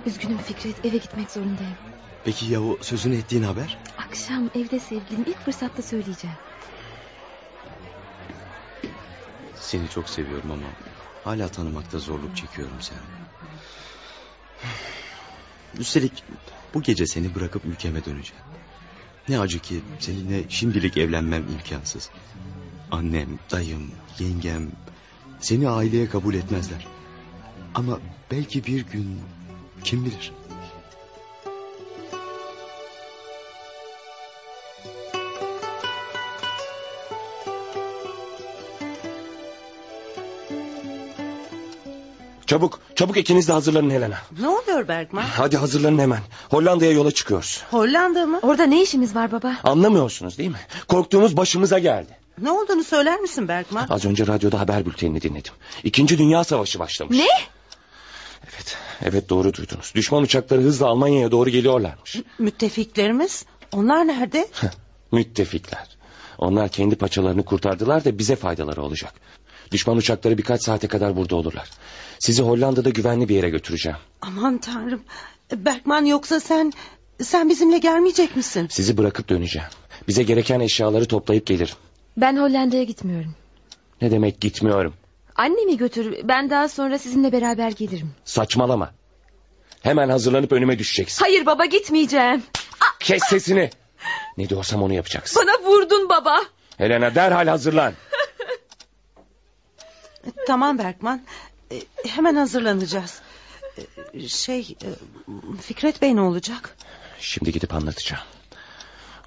Üzgünüm 0.07 0.39
Fikret 0.39 0.85
eve 0.85 0.97
gitmek 0.97 1.31
zorundayım. 1.31 1.77
Peki 2.25 2.47
ya 2.47 2.63
o 2.63 2.79
sözünü 2.83 3.17
ettiğin 3.17 3.43
haber? 3.43 3.79
Akşam 3.99 4.51
evde 4.55 4.81
sevgilim 4.81 5.25
ilk 5.27 5.45
fırsatta 5.45 5.83
söyleyeceğim. 5.83 6.37
Seni 9.55 9.89
çok 9.89 10.09
seviyorum 10.09 10.51
ama 10.51 10.67
hala 11.25 11.49
tanımakta 11.49 11.99
zorluk 11.99 12.37
çekiyorum 12.37 12.81
sen. 12.81 12.99
Üstelik 15.79 16.25
bu 16.75 16.83
gece 16.83 17.07
seni 17.07 17.35
bırakıp 17.35 17.65
ülkeme 17.65 18.05
döneceğim. 18.05 18.45
Ne 19.29 19.39
acı 19.39 19.59
ki 19.59 19.81
seninle 20.01 20.45
şimdilik 20.49 20.97
evlenmem 20.97 21.43
imkansız. 21.43 22.11
Annem, 22.91 23.39
dayım, 23.51 23.91
yengem 24.19 24.71
seni 25.41 25.69
aileye 25.69 26.09
kabul 26.09 26.35
etmezler. 26.35 26.87
Ama 27.75 27.99
belki 28.31 28.67
bir 28.67 28.85
gün 28.85 29.21
kim 29.85 30.05
bilir? 30.05 30.33
Çabuk, 42.47 42.81
çabuk 42.95 43.17
ikiniz 43.17 43.49
de 43.49 43.53
hazırlanın 43.53 43.91
Helena. 43.91 44.17
Ne 44.41 44.49
oluyor 44.49 44.89
Bergman? 44.89 45.23
Hadi 45.23 45.57
hazırlanın 45.57 45.99
hemen. 45.99 46.21
Hollanda'ya 46.51 46.93
yola 46.93 47.11
çıkıyoruz. 47.11 47.63
Hollanda 47.71 48.27
mı? 48.27 48.39
Orada 48.43 48.65
ne 48.67 48.83
işimiz 48.83 49.15
var 49.15 49.33
baba? 49.33 49.57
Anlamıyorsunuz 49.65 50.39
değil 50.39 50.51
mi? 50.51 50.57
Korktuğumuz 50.89 51.37
başımıza 51.37 51.79
geldi. 51.79 52.17
Ne 52.39 52.51
olduğunu 52.51 52.85
söyler 52.85 53.21
misin 53.21 53.49
Bergman? 53.49 53.87
Az 53.91 54.05
önce 54.05 54.27
radyoda 54.27 54.61
haber 54.61 54.87
bültenini 54.87 55.23
dinledim. 55.23 55.53
İkinci 55.85 56.19
Dünya 56.19 56.45
Savaşı 56.45 56.79
başlamış. 56.79 57.17
Ne? 57.19 57.27
Evet, 59.03 59.29
doğru 59.29 59.55
duydunuz. 59.55 59.93
Düşman 59.95 60.23
uçakları 60.23 60.61
hızla 60.61 60.87
Almanya'ya 60.87 61.31
doğru 61.31 61.51
geliyorlarmış. 61.51 62.17
Müttefiklerimiz? 62.39 63.45
Onlar 63.73 64.07
nerede? 64.07 64.49
Müttefikler. 65.13 65.89
Onlar 66.39 66.69
kendi 66.69 66.97
paçalarını 66.97 67.45
kurtardılar 67.45 68.05
da 68.05 68.19
bize 68.19 68.37
faydaları 68.37 68.83
olacak. 68.83 69.15
Düşman 69.73 69.97
uçakları 69.97 70.39
birkaç 70.39 70.63
saate 70.63 70.89
kadar 70.89 71.17
burada 71.17 71.37
olurlar. 71.37 71.71
Sizi 72.19 72.43
Hollanda'da 72.43 72.91
güvenli 72.91 73.29
bir 73.29 73.35
yere 73.35 73.51
götüreceğim. 73.51 73.99
Aman 74.23 74.59
tanrım. 74.59 75.03
Bergman 75.53 76.05
yoksa 76.05 76.41
sen... 76.41 76.73
Sen 77.23 77.49
bizimle 77.51 77.79
gelmeyecek 77.79 78.37
misin? 78.37 78.69
Sizi 78.71 78.99
bırakıp 78.99 79.29
döneceğim. 79.29 79.69
Bize 80.09 80.23
gereken 80.23 80.61
eşyaları 80.61 81.07
toplayıp 81.07 81.47
gelirim. 81.47 81.75
Ben 82.17 82.37
Hollanda'ya 82.37 82.83
gitmiyorum. 82.83 83.35
Ne 84.03 84.11
demek 84.11 84.41
gitmiyorum? 84.41 84.95
Annemi 85.37 85.77
götür. 85.77 86.17
Ben 86.25 86.51
daha 86.51 86.69
sonra 86.69 86.99
sizinle 86.99 87.33
beraber 87.33 87.71
gelirim. 87.71 88.11
Saçmalama. 88.25 88.91
Hemen 89.83 90.09
hazırlanıp 90.09 90.53
önüme 90.53 90.79
düşeceksin. 90.79 91.25
Hayır 91.25 91.47
baba 91.47 91.65
gitmeyeceğim. 91.65 92.43
Kes 93.01 93.23
sesini. 93.29 93.71
Ne 94.39 94.49
diyorsam 94.49 94.83
onu 94.83 94.95
yapacaksın. 94.95 95.43
Bana 95.47 95.69
vurdun 95.71 96.09
baba. 96.09 96.37
Helena 96.79 97.15
derhal 97.15 97.47
hazırlan. 97.47 97.93
Tamam 100.47 100.79
Bergman. 100.79 101.23
E, 101.73 101.83
hemen 102.09 102.35
hazırlanacağız. 102.35 103.21
E, 104.15 104.29
Şey... 104.29 104.61
e, 104.61 104.89
Fikret 105.63 106.03
Bey 106.03 106.17
ne 106.17 106.21
olacak? 106.21 106.77
Şimdi 107.21 107.53
gidip 107.53 107.75
anlatacağım. 107.75 108.23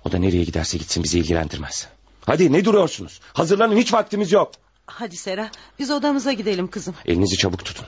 O 0.06 0.12
da 0.12 0.18
nereye 0.18 0.44
giderse 0.44 0.78
gitsin 0.78 1.04
bizi 1.04 1.20
ilgilendirmez. 1.20 1.88
Hadi 2.26 2.54
ne 2.54 2.66
duruyorsunuz? 2.66 3.20
Hazırlanın 3.34 3.78
hiç 3.78 3.94
vaktimiz 3.94 4.32
yok. 4.32 4.52
Hadi 4.86 5.18
Sera 5.18 5.52
biz 5.80 5.92
odamıza 5.92 6.34
gidelim 6.34 6.68
kızım. 6.68 6.96
Elinizi 7.06 7.38
çabuk 7.38 7.66
tutun. 7.66 7.86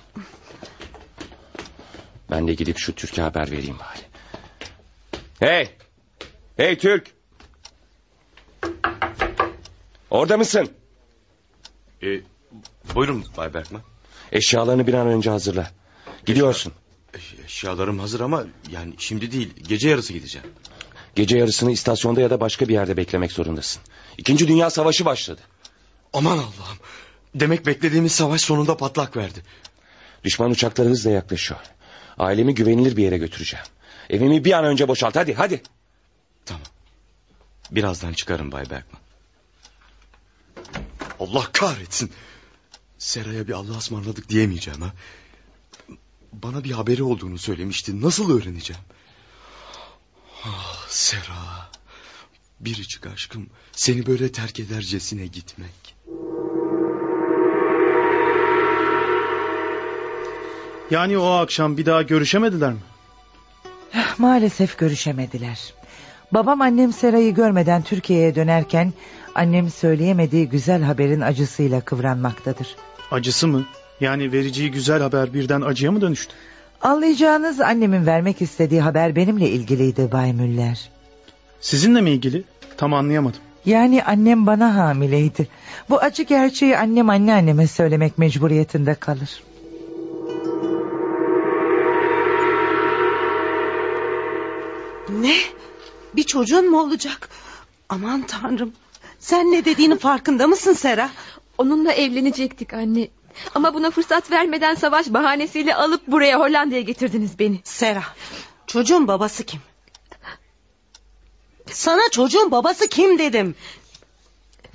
Ben 2.32 2.48
de 2.48 2.54
gidip 2.54 2.77
şu 2.77 2.96
Türk'e 2.96 3.22
haber 3.22 3.51
vereyim 3.51 3.75
bari. 3.80 4.01
Hey! 5.39 5.75
Hey 6.58 6.77
Türk! 6.77 7.12
Orada 10.10 10.38
mısın? 10.38 10.70
Ee, 12.04 12.22
buyurun 12.96 13.25
Bay 13.38 13.54
Bergman. 13.54 13.82
Eşyalarını 14.32 14.88
bir 14.88 14.94
an 14.94 15.08
önce 15.08 15.30
hazırla. 15.30 15.72
Gidiyorsun. 16.25 16.74
Eşyalarım 17.46 18.00
hazır 18.00 18.20
ama 18.20 18.46
yani 18.72 18.94
şimdi 18.98 19.32
değil 19.32 19.54
gece 19.68 19.89
yarısı 19.89 20.13
gideceğim. 20.13 20.48
Gece 21.16 21.38
yarısını 21.38 21.72
istasyonda 21.72 22.22
ya 22.22 22.30
da 22.30 22.39
başka 22.39 22.68
bir 22.68 22.74
yerde 22.74 22.98
beklemek 22.98 23.32
zorundasın. 23.32 23.82
İkinci 24.18 24.48
Dünya 24.48 24.70
Savaşı 24.70 25.06
başladı. 25.06 25.42
Aman 26.18 26.38
Allah'ım. 26.38 26.78
Demek 27.36 27.66
beklediğimiz 27.66 28.12
savaş 28.12 28.42
sonunda 28.42 28.78
patlak 28.78 29.18
verdi. 29.18 29.44
Düşman 30.24 30.52
uçakları 30.52 30.90
hızla 30.90 31.10
yaklaşıyor. 31.10 31.60
Ailemi 32.18 32.56
güvenilir 32.56 32.98
bir 32.98 33.04
yere 33.04 33.18
götüreceğim. 33.18 33.66
Evimi 34.10 34.46
bir 34.46 34.52
an 34.52 34.66
önce 34.66 34.88
boşalt 34.88 35.16
hadi 35.16 35.34
hadi. 35.34 35.62
Tamam. 36.46 36.64
Birazdan 37.72 38.14
çıkarım 38.14 38.52
Bay 38.52 38.70
Bergman. 38.70 39.02
Allah 41.20 41.48
kahretsin. 41.54 42.12
Sera'ya 42.98 43.48
bir 43.48 43.54
Allah'a 43.54 43.78
ısmarladık 43.78 44.30
diyemeyeceğim 44.30 44.82
ha. 44.82 44.94
Bana 46.34 46.64
bir 46.64 46.72
haberi 46.72 47.04
olduğunu 47.04 47.38
söylemişti. 47.38 48.02
Nasıl 48.02 48.38
öğreneceğim? 48.38 48.82
Ah 50.44 50.88
Sera. 50.90 51.70
Biricik 52.60 53.08
aşkım 53.08 53.48
seni 53.72 54.06
böyle 54.06 54.32
terk 54.32 54.60
edercesine 54.60 55.28
gitmek. 55.28 55.96
Yani 60.92 61.18
o 61.18 61.26
akşam 61.26 61.78
bir 61.78 61.86
daha 61.86 62.02
görüşemediler 62.02 62.74
mi? 62.74 62.80
Maalesef 64.18 64.78
görüşemediler. 64.78 65.74
Babam 66.32 66.62
annem 66.62 66.94
Sera'yı 66.94 67.34
görmeden 67.34 67.82
Türkiye'ye 67.82 68.36
dönerken 68.36 68.94
annem 69.36 69.70
söyleyemediği 69.70 70.50
güzel 70.50 70.82
haberin 70.82 71.22
acısıyla 71.22 71.82
kıvranmaktadır. 71.82 72.76
Acısı 73.12 73.48
mı? 73.48 73.66
Yani 74.02 74.32
vereceği 74.32 74.72
güzel 74.72 75.02
haber 75.02 75.34
birden 75.34 75.62
acıya 75.62 75.92
mı 75.92 76.02
dönüştü? 76.02 76.34
Anlayacağınız 76.82 77.62
annemin 77.62 78.06
vermek 78.06 78.42
istediği 78.42 78.82
haber 78.82 79.16
benimle 79.16 79.50
ilgiliydi 79.50 80.12
Bay 80.12 80.34
Müller. 80.34 80.90
Sizinle 81.62 82.02
mi 82.02 82.12
ilgili? 82.12 82.44
Tam 82.78 82.94
anlayamadım. 82.94 83.40
Yani 83.66 84.04
annem 84.04 84.46
bana 84.46 84.76
hamileydi. 84.76 85.48
Bu 85.90 85.98
acı 85.98 86.24
gerçeği 86.24 86.78
annem 86.78 87.10
anneanneme 87.10 87.68
söylemek 87.68 88.18
mecburiyetinde 88.18 88.96
kalır. 88.96 89.44
Ne? 95.10 95.36
Bir 96.16 96.24
çocuğun 96.24 96.70
mu 96.72 96.82
olacak? 96.82 97.30
Aman 97.90 98.22
tanrım. 98.22 98.74
Sen 99.20 99.52
ne 99.52 99.66
dediğini 99.66 99.98
farkında 99.98 100.48
mısın 100.48 100.74
Sera? 100.74 101.10
Onunla 101.58 101.92
evlenecektik 101.92 102.74
anne. 102.74 103.08
Ama 103.56 103.74
buna 103.74 103.92
fırsat 103.92 104.32
vermeden 104.32 104.76
savaş 104.76 105.14
bahanesiyle 105.14 105.76
alıp 105.76 106.08
buraya 106.08 106.40
Hollanda'ya 106.40 106.82
getirdiniz 106.82 107.40
beni. 107.40 107.60
Sera, 107.64 108.04
çocuğun 108.68 109.08
babası 109.08 109.44
kim? 109.44 109.60
Sana 111.72 112.10
çocuğun 112.12 112.52
babası 112.52 112.90
kim 112.90 113.20
dedim. 113.20 113.56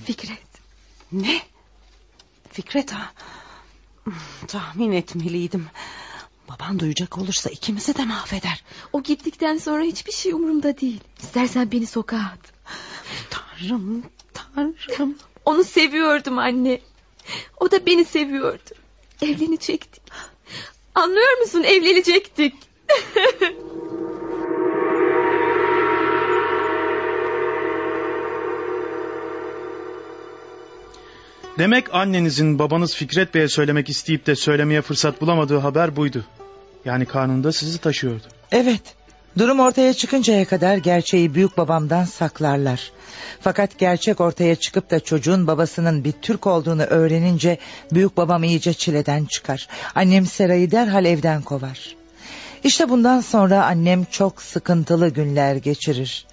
Fikret. 0.04 0.38
Ne? 1.12 1.42
Fikret 2.52 2.92
ha? 2.92 3.12
Tahmin 4.48 4.92
etmeliydim. 4.92 5.66
Baban 6.48 6.78
duyacak 6.78 7.18
olursa 7.18 7.50
ikimizi 7.50 7.96
de 7.96 8.04
mahveder. 8.04 8.64
O 8.92 9.02
gittikten 9.02 9.58
sonra 9.58 9.82
hiçbir 9.82 10.12
şey 10.12 10.32
umurumda 10.32 10.80
değil. 10.80 11.00
İstersen 11.22 11.72
beni 11.72 11.86
sokağa 11.86 12.32
at. 12.34 12.52
Tanrım, 13.30 14.02
tanrım. 14.34 15.18
Onu 15.44 15.64
seviyordum 15.64 16.38
anne. 16.38 16.80
O 17.60 17.70
da 17.70 17.86
beni 17.86 18.04
seviyordu. 18.04 18.70
Evlenecektik. 19.22 20.02
Anlıyor 20.94 21.38
musun 21.40 21.62
evlenecektik. 21.62 22.54
Demek 31.58 31.94
annenizin 31.94 32.58
babanız 32.58 32.94
Fikret 32.94 33.34
Bey'e 33.34 33.48
söylemek 33.48 33.88
isteyip 33.88 34.26
de 34.26 34.36
söylemeye 34.36 34.82
fırsat 34.82 35.20
bulamadığı 35.20 35.58
haber 35.58 35.96
buydu. 35.96 36.24
Yani 36.84 37.06
karnında 37.06 37.52
sizi 37.52 37.78
taşıyordu. 37.78 38.24
Evet. 38.52 38.80
Durum 39.38 39.60
ortaya 39.60 39.94
çıkıncaya 39.94 40.44
kadar 40.44 40.76
gerçeği 40.76 41.34
büyük 41.34 41.56
babamdan 41.56 42.04
saklarlar. 42.04 42.92
Fakat 43.40 43.78
gerçek 43.78 44.20
ortaya 44.20 44.56
çıkıp 44.56 44.90
da 44.90 45.00
çocuğun 45.00 45.46
babasının 45.46 46.04
bir 46.04 46.12
Türk 46.12 46.46
olduğunu 46.46 46.82
öğrenince 46.82 47.58
büyük 47.92 48.16
babam 48.16 48.44
iyice 48.44 48.72
çileden 48.72 49.24
çıkar. 49.24 49.68
Annem 49.94 50.26
Sera'yı 50.26 50.70
derhal 50.70 51.04
evden 51.04 51.42
kovar. 51.42 51.96
İşte 52.64 52.88
bundan 52.88 53.20
sonra 53.20 53.64
annem 53.66 54.04
çok 54.04 54.42
sıkıntılı 54.42 55.08
günler 55.08 55.56
geçirir. 55.56 56.26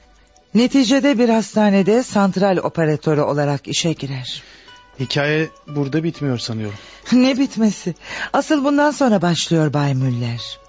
Neticede 0.53 1.17
bir 1.17 1.29
hastanede 1.29 2.03
santral 2.03 2.58
operatörü 2.58 3.21
olarak 3.21 3.67
işe 3.67 3.93
girer. 3.93 4.43
Hikaye 4.99 5.49
burada 5.67 6.03
bitmiyor 6.03 6.38
sanıyorum. 6.38 6.77
ne 7.13 7.38
bitmesi? 7.38 7.95
Asıl 8.33 8.65
bundan 8.65 8.91
sonra 8.91 9.21
başlıyor 9.21 9.73
Bay 9.73 9.93
Müller. 9.93 10.59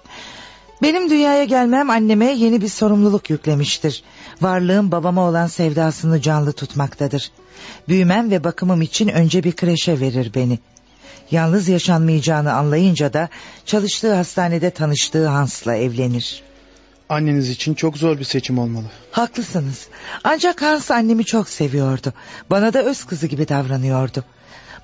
Benim 0.81 1.09
dünyaya 1.09 1.43
gelmem 1.43 1.89
anneme 1.89 2.25
yeni 2.25 2.61
bir 2.61 2.67
sorumluluk 2.67 3.29
yüklemiştir. 3.29 4.03
Varlığım 4.41 4.91
babama 4.91 5.29
olan 5.29 5.47
sevdasını 5.47 6.21
canlı 6.21 6.53
tutmaktadır. 6.53 7.31
Büyümem 7.87 8.31
ve 8.31 8.43
bakımım 8.43 8.81
için 8.81 9.07
önce 9.07 9.43
bir 9.43 9.51
kreşe 9.51 9.99
verir 9.99 10.31
beni. 10.35 10.59
Yalnız 11.31 11.67
yaşanmayacağını 11.67 12.53
anlayınca 12.53 13.13
da 13.13 13.29
çalıştığı 13.65 14.13
hastanede 14.13 14.69
tanıştığı 14.69 15.27
Hans'la 15.27 15.75
evlenir. 15.75 16.43
Anneniz 17.11 17.49
için 17.49 17.73
çok 17.73 17.97
zor 17.97 18.19
bir 18.19 18.23
seçim 18.23 18.57
olmalı. 18.57 18.85
Haklısınız. 19.11 19.87
Ancak 20.23 20.61
Hans 20.61 20.91
annemi 20.91 21.25
çok 21.25 21.49
seviyordu. 21.49 22.13
Bana 22.49 22.73
da 22.73 22.83
öz 22.83 23.03
kızı 23.03 23.27
gibi 23.27 23.47
davranıyordu. 23.47 24.23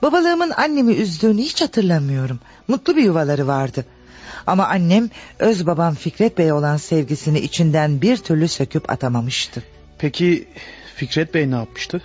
Babalığımın 0.02 0.52
annemi 0.52 0.94
üzdüğünü 0.94 1.42
hiç 1.42 1.62
hatırlamıyorum. 1.62 2.40
Mutlu 2.68 2.96
bir 2.96 3.04
yuvaları 3.04 3.48
vardı. 3.48 3.86
Ama 4.48 4.68
annem 4.68 5.10
öz 5.40 5.66
babam 5.66 5.96
Fikret 5.96 6.38
Bey 6.38 6.52
olan 6.52 6.78
sevgisini 6.78 7.40
içinden 7.40 8.02
bir 8.02 8.18
türlü 8.18 8.48
söküp 8.48 8.90
atamamıştı. 8.90 9.64
Peki 10.00 10.48
Fikret 10.96 11.34
Bey 11.34 11.52
ne 11.52 11.56
yapmıştı? 11.56 12.02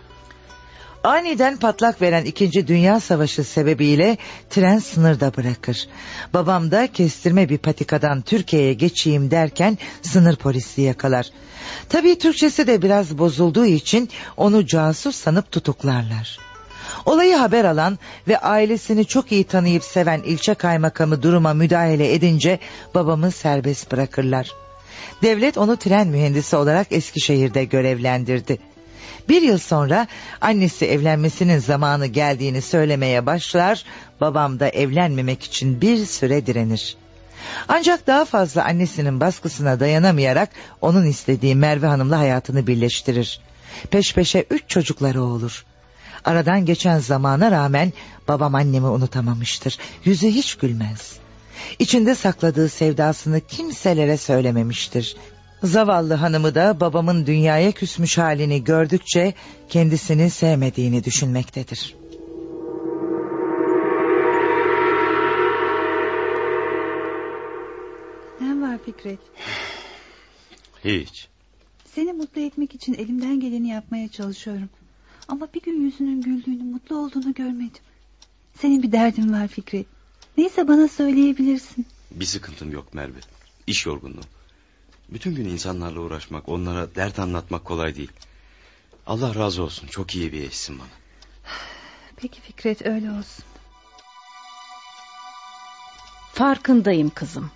Aniden 1.04 1.56
patlak 1.56 2.02
veren 2.02 2.24
2. 2.24 2.66
Dünya 2.66 3.00
Savaşı 3.00 3.44
sebebiyle 3.44 4.16
tren 4.50 4.78
sınırda 4.78 5.36
bırakır. 5.36 5.88
Babam 6.34 6.70
da 6.70 6.86
kestirme 6.92 7.48
bir 7.48 7.58
patikadan 7.58 8.20
Türkiye'ye 8.22 8.72
geçeyim 8.74 9.30
derken 9.30 9.78
sınır 10.02 10.36
polisi 10.36 10.82
yakalar. 10.82 11.26
Tabii 11.88 12.18
Türkçesi 12.18 12.66
de 12.66 12.82
biraz 12.82 13.18
bozulduğu 13.18 13.66
için 13.66 14.08
onu 14.36 14.66
casus 14.66 15.16
sanıp 15.16 15.52
tutuklarlar. 15.52 16.38
Olayı 17.06 17.36
haber 17.36 17.64
alan 17.64 17.98
ve 18.28 18.38
ailesini 18.38 19.04
çok 19.04 19.32
iyi 19.32 19.44
tanıyıp 19.44 19.84
seven 19.84 20.22
ilçe 20.22 20.54
kaymakamı 20.54 21.22
duruma 21.22 21.54
müdahale 21.54 22.14
edince 22.14 22.58
babamı 22.94 23.30
serbest 23.30 23.92
bırakırlar. 23.92 24.50
Devlet 25.22 25.58
onu 25.58 25.76
tren 25.76 26.08
mühendisi 26.08 26.56
olarak 26.56 26.86
Eskişehir'de 26.90 27.64
görevlendirdi. 27.64 28.58
Bir 29.32 29.42
yıl 29.42 29.58
sonra 29.58 30.06
annesi 30.40 30.86
evlenmesinin 30.86 31.58
zamanı 31.58 32.06
geldiğini 32.06 32.62
söylemeye 32.62 33.26
başlar, 33.26 33.84
babam 34.20 34.60
da 34.60 34.68
evlenmemek 34.68 35.42
için 35.42 35.80
bir 35.80 36.06
süre 36.06 36.46
direnir. 36.46 36.96
Ancak 37.68 38.06
daha 38.06 38.24
fazla 38.24 38.64
annesinin 38.64 39.20
baskısına 39.20 39.80
dayanamayarak 39.80 40.48
onun 40.80 41.06
istediği 41.06 41.54
Merve 41.54 41.86
Hanım'la 41.86 42.18
hayatını 42.18 42.66
birleştirir. 42.66 43.40
Peş 43.90 44.14
peşe 44.14 44.46
üç 44.50 44.62
çocukları 44.68 45.22
olur. 45.22 45.64
Aradan 46.24 46.64
geçen 46.64 46.98
zamana 46.98 47.50
rağmen 47.50 47.92
babam 48.28 48.54
annemi 48.54 48.86
unutamamıştır. 48.86 49.78
Yüzü 50.04 50.26
hiç 50.26 50.54
gülmez. 50.54 51.12
İçinde 51.78 52.14
sakladığı 52.14 52.68
sevdasını 52.68 53.40
kimselere 53.40 54.16
söylememiştir. 54.16 55.16
Zavallı 55.62 56.14
hanımı 56.14 56.54
da 56.54 56.80
babamın 56.80 57.26
dünyaya 57.26 57.72
küsmüş 57.72 58.18
halini 58.18 58.64
gördükçe 58.64 59.34
kendisini 59.68 60.30
sevmediğini 60.30 61.04
düşünmektedir. 61.04 61.96
Ne 68.40 68.60
var 68.60 68.78
Fikret? 68.84 69.18
Hiç. 70.84 71.28
Seni 71.94 72.12
mutlu 72.12 72.40
etmek 72.40 72.74
için 72.74 72.94
elimden 72.94 73.40
geleni 73.40 73.68
yapmaya 73.68 74.08
çalışıyorum. 74.08 74.68
Ama 75.28 75.48
bir 75.54 75.62
gün 75.62 75.84
yüzünün 75.84 76.22
güldüğünü, 76.22 76.62
mutlu 76.62 76.96
olduğunu 76.96 77.34
görmedim. 77.34 77.82
Senin 78.58 78.82
bir 78.82 78.92
derdin 78.92 79.32
var 79.32 79.48
Fikret. 79.48 79.86
Neyse 80.38 80.68
bana 80.68 80.88
söyleyebilirsin. 80.88 81.86
Bir 82.10 82.24
sıkıntım 82.24 82.72
yok 82.72 82.94
Merve. 82.94 83.18
İş 83.66 83.86
yorgunluğu. 83.86 84.22
Bütün 85.14 85.34
gün 85.34 85.44
insanlarla 85.44 86.00
uğraşmak, 86.00 86.48
onlara 86.48 86.94
dert 86.94 87.18
anlatmak 87.18 87.64
kolay 87.64 87.96
değil. 87.96 88.10
Allah 89.06 89.34
razı 89.34 89.62
olsun. 89.62 89.86
Çok 89.86 90.14
iyi 90.14 90.32
bir 90.32 90.42
eşsin 90.42 90.78
bana. 90.78 90.88
Peki 92.16 92.40
Fikret 92.40 92.86
öyle 92.86 93.10
olsun. 93.10 93.44
Farkındayım 96.32 97.10
kızım. 97.10 97.50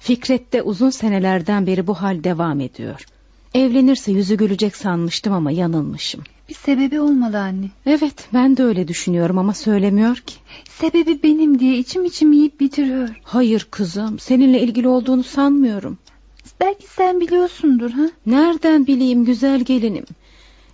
Fikret 0.00 0.52
de 0.52 0.62
uzun 0.62 0.90
senelerden 0.90 1.66
beri 1.66 1.86
bu 1.86 1.94
hal 1.94 2.24
devam 2.24 2.60
ediyor. 2.60 3.06
Evlenirse 3.54 4.12
yüzü 4.12 4.36
gülecek 4.36 4.76
sanmıştım 4.76 5.32
ama 5.32 5.50
yanılmışım. 5.50 6.22
Bir 6.48 6.54
sebebi 6.54 7.00
olmalı 7.00 7.40
anne. 7.40 7.70
Evet 7.86 8.28
ben 8.34 8.56
de 8.56 8.62
öyle 8.62 8.88
düşünüyorum 8.88 9.38
ama 9.38 9.54
söylemiyor 9.54 10.16
ki. 10.16 10.34
Sebebi 10.68 11.22
benim 11.22 11.58
diye 11.58 11.78
içim 11.78 12.04
içim 12.04 12.32
yiyip 12.32 12.60
bitiriyor. 12.60 13.20
Hayır 13.22 13.66
kızım 13.70 14.18
seninle 14.18 14.60
ilgili 14.60 14.88
olduğunu 14.88 15.24
sanmıyorum. 15.24 15.98
Belki 16.62 16.86
sen 16.86 17.20
biliyorsundur 17.20 17.90
ha? 17.90 18.02
Nereden 18.26 18.86
bileyim 18.86 19.24
güzel 19.24 19.60
gelinim. 19.60 20.04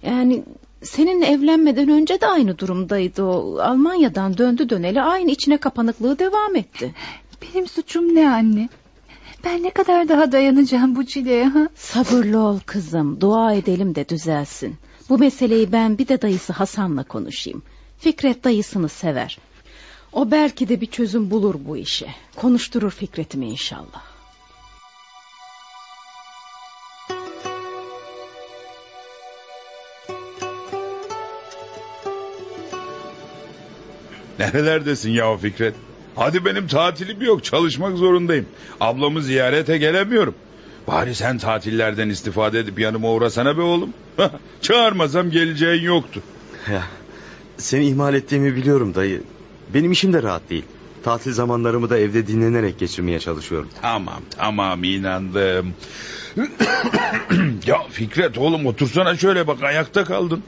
Yani 0.03 0.45
seninle 0.83 1.27
evlenmeden 1.27 1.89
önce 1.89 2.21
de 2.21 2.27
aynı 2.27 2.59
durumdaydı 2.59 3.23
o. 3.23 3.59
Almanya'dan 3.59 4.39
döndü 4.39 4.69
döneli 4.69 5.03
aynı 5.03 5.31
içine 5.31 5.57
kapanıklığı 5.57 6.19
devam 6.19 6.57
etti. 6.57 6.95
Benim 7.43 7.69
suçum 7.69 8.15
ne 8.15 8.31
anne? 8.31 8.69
Ben 9.45 9.63
ne 9.63 9.71
kadar 9.71 10.09
daha 10.09 10.33
dayanacağım 10.33 10.97
bu 10.97 11.07
çileye 11.07 11.45
ha? 11.45 11.69
Sabırlı 11.75 12.39
ol 12.39 12.59
kızım. 12.67 13.21
Dua 13.21 13.55
edelim 13.55 13.95
de 13.95 14.09
düzelsin. 14.09 14.77
Bu 15.09 15.19
meseleyi 15.19 15.73
ben 15.73 15.99
bir 15.99 16.09
de 16.09 16.23
dayısı 16.23 16.53
Hasan'la 16.53 17.05
konuşayım. 17.05 17.63
Fikret 17.99 18.45
dayısını 18.45 18.89
sever. 18.89 19.39
O 20.13 20.31
belki 20.31 20.69
de 20.69 20.81
bir 20.81 20.87
çözüm 20.87 21.31
bulur 21.31 21.55
bu 21.69 21.77
işe. 21.77 22.07
Konuşturur 22.37 22.91
Fikret'imi 22.91 23.47
inşallah. 23.47 24.08
Nerelerdesin 34.39 35.11
ya 35.11 35.37
Fikret? 35.37 35.75
Hadi 36.17 36.45
benim 36.45 36.67
tatilim 36.67 37.23
yok 37.23 37.45
çalışmak 37.45 37.97
zorundayım. 37.97 38.47
Ablamı 38.81 39.23
ziyarete 39.23 39.79
gelemiyorum. 39.79 40.35
Bari 40.89 41.15
sen 41.15 41.39
tatillerden 41.39 42.09
istifade 42.09 42.59
edip 42.59 42.79
yanıma 42.79 43.13
uğrasana 43.13 43.59
be 43.59 43.61
oğlum. 43.61 43.95
Çağırmasam 44.63 45.31
geleceğin 45.31 45.83
yoktu. 45.83 46.23
Ya, 46.73 46.83
seni 47.57 47.87
ihmal 47.87 48.15
ettiğimi 48.15 48.57
biliyorum 48.57 48.95
dayı. 48.95 49.23
Benim 49.75 49.93
işim 49.93 50.13
de 50.13 50.23
rahat 50.23 50.51
değil. 50.51 50.65
Tatil 51.05 51.33
zamanlarımı 51.33 51.91
da 51.91 51.99
evde 51.99 52.27
dinlenerek 52.27 52.79
geçirmeye 52.79 53.21
çalışıyorum. 53.21 53.69
Tamam 53.83 54.23
tamam 54.37 54.85
inandım. 54.85 55.75
ya 57.67 57.79
Fikret 57.91 58.39
oğlum 58.39 58.67
otursana 58.67 59.17
şöyle 59.17 59.47
bak 59.47 59.63
ayakta 59.63 60.05
kaldın. 60.05 60.43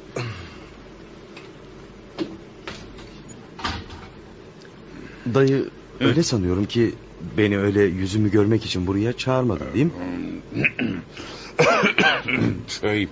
Dayı 5.35 5.69
öyle 6.01 6.23
sanıyorum 6.23 6.65
ki 6.65 6.95
beni 7.39 7.59
öyle 7.59 7.83
yüzümü 7.83 8.31
görmek 8.31 8.65
için 8.67 8.87
buraya 8.87 9.13
çağırmadın 9.13 9.67
değil 9.75 9.87
mi? 9.87 9.93
şey 12.81 13.09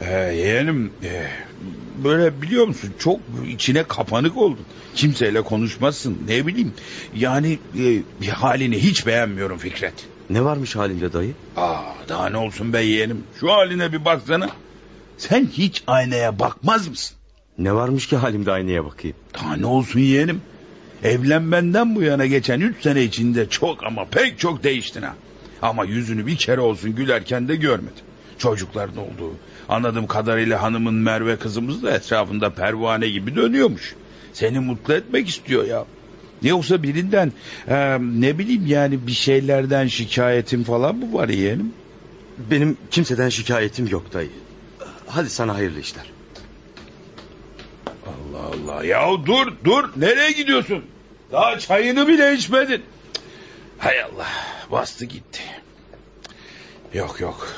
e, 0.00 0.12
yeğenim 0.14 0.92
e, 1.04 1.26
böyle 2.04 2.42
biliyor 2.42 2.66
musun 2.66 2.92
çok 2.98 3.20
içine 3.48 3.82
kapanık 3.82 4.36
oldun. 4.36 4.64
Kimseyle 4.94 5.42
konuşmazsın 5.42 6.18
ne 6.28 6.46
bileyim. 6.46 6.72
Yani 7.16 7.58
e, 7.78 8.02
bir 8.20 8.28
halini 8.28 8.78
hiç 8.78 9.06
beğenmiyorum 9.06 9.58
Fikret. 9.58 9.94
Ne 10.30 10.44
varmış 10.44 10.76
halinde 10.76 11.12
dayı? 11.12 11.32
Aa, 11.56 11.82
daha 12.08 12.28
ne 12.28 12.36
olsun 12.36 12.72
be 12.72 12.82
yeğenim. 12.82 13.24
Şu 13.40 13.52
haline 13.52 13.92
bir 13.92 14.04
baksana. 14.04 14.48
Sen 15.18 15.46
hiç 15.52 15.82
aynaya 15.86 16.38
bakmaz 16.38 16.88
mısın? 16.88 17.16
Ne 17.58 17.74
varmış 17.74 18.06
ki 18.06 18.16
halimde 18.16 18.52
aynaya 18.52 18.84
bakayım? 18.84 19.16
Daha 19.34 19.56
ne 19.56 19.66
olsun 19.66 20.00
yeğenim. 20.00 20.40
Evlenmenden 21.04 21.94
bu 21.94 22.02
yana 22.02 22.26
geçen 22.26 22.60
üç 22.60 22.82
sene 22.82 23.02
içinde 23.02 23.48
çok 23.48 23.84
ama 23.84 24.04
pek 24.04 24.38
çok 24.38 24.64
değiştin 24.64 25.02
ha. 25.02 25.14
Ama 25.62 25.84
yüzünü 25.84 26.26
bir 26.26 26.36
kere 26.36 26.60
olsun 26.60 26.94
gülerken 26.94 27.48
de 27.48 27.56
görmedim. 27.56 28.04
Çocukların 28.38 28.96
olduğu. 28.96 29.34
Anladığım 29.68 30.06
kadarıyla 30.06 30.62
hanımın 30.62 30.94
Merve 30.94 31.36
kızımız 31.36 31.82
da 31.82 31.90
etrafında 31.90 32.50
pervane 32.50 33.08
gibi 33.08 33.36
dönüyormuş. 33.36 33.94
Seni 34.32 34.58
mutlu 34.58 34.94
etmek 34.94 35.28
istiyor 35.28 35.64
ya. 35.64 35.84
Yoksa 36.42 36.82
birinden 36.82 37.32
e, 37.68 37.98
ne 38.00 38.38
bileyim 38.38 38.66
yani 38.66 39.06
bir 39.06 39.12
şeylerden 39.12 39.86
şikayetin 39.86 40.64
falan 40.64 40.96
mı 40.96 41.12
var 41.12 41.28
yeğenim? 41.28 41.72
Benim 42.50 42.76
kimseden 42.90 43.28
şikayetim 43.28 43.86
yok 43.86 44.12
dayı. 44.12 44.30
Hadi 45.06 45.30
sana 45.30 45.54
hayırlı 45.54 45.80
işler. 45.80 46.15
Allah 48.36 48.72
Allah 48.72 48.84
ya 48.84 49.26
dur 49.26 49.52
dur 49.64 49.90
nereye 49.96 50.32
gidiyorsun? 50.32 50.84
Daha 51.32 51.58
çayını 51.58 52.08
bile 52.08 52.34
içmedin. 52.34 52.82
Hay 53.78 54.02
Allah 54.02 54.28
bastı 54.72 55.04
gitti. 55.04 55.40
Yok 56.94 57.20
yok 57.20 57.48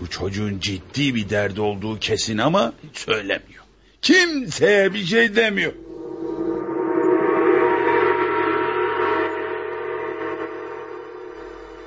bu 0.00 0.10
çocuğun 0.10 0.58
ciddi 0.58 1.14
bir 1.14 1.30
derdi 1.30 1.60
olduğu 1.60 1.98
kesin 1.98 2.38
ama 2.38 2.72
söylemiyor. 2.92 3.64
Kimseye 4.02 4.94
bir 4.94 5.04
şey 5.04 5.36
demiyor. 5.36 5.72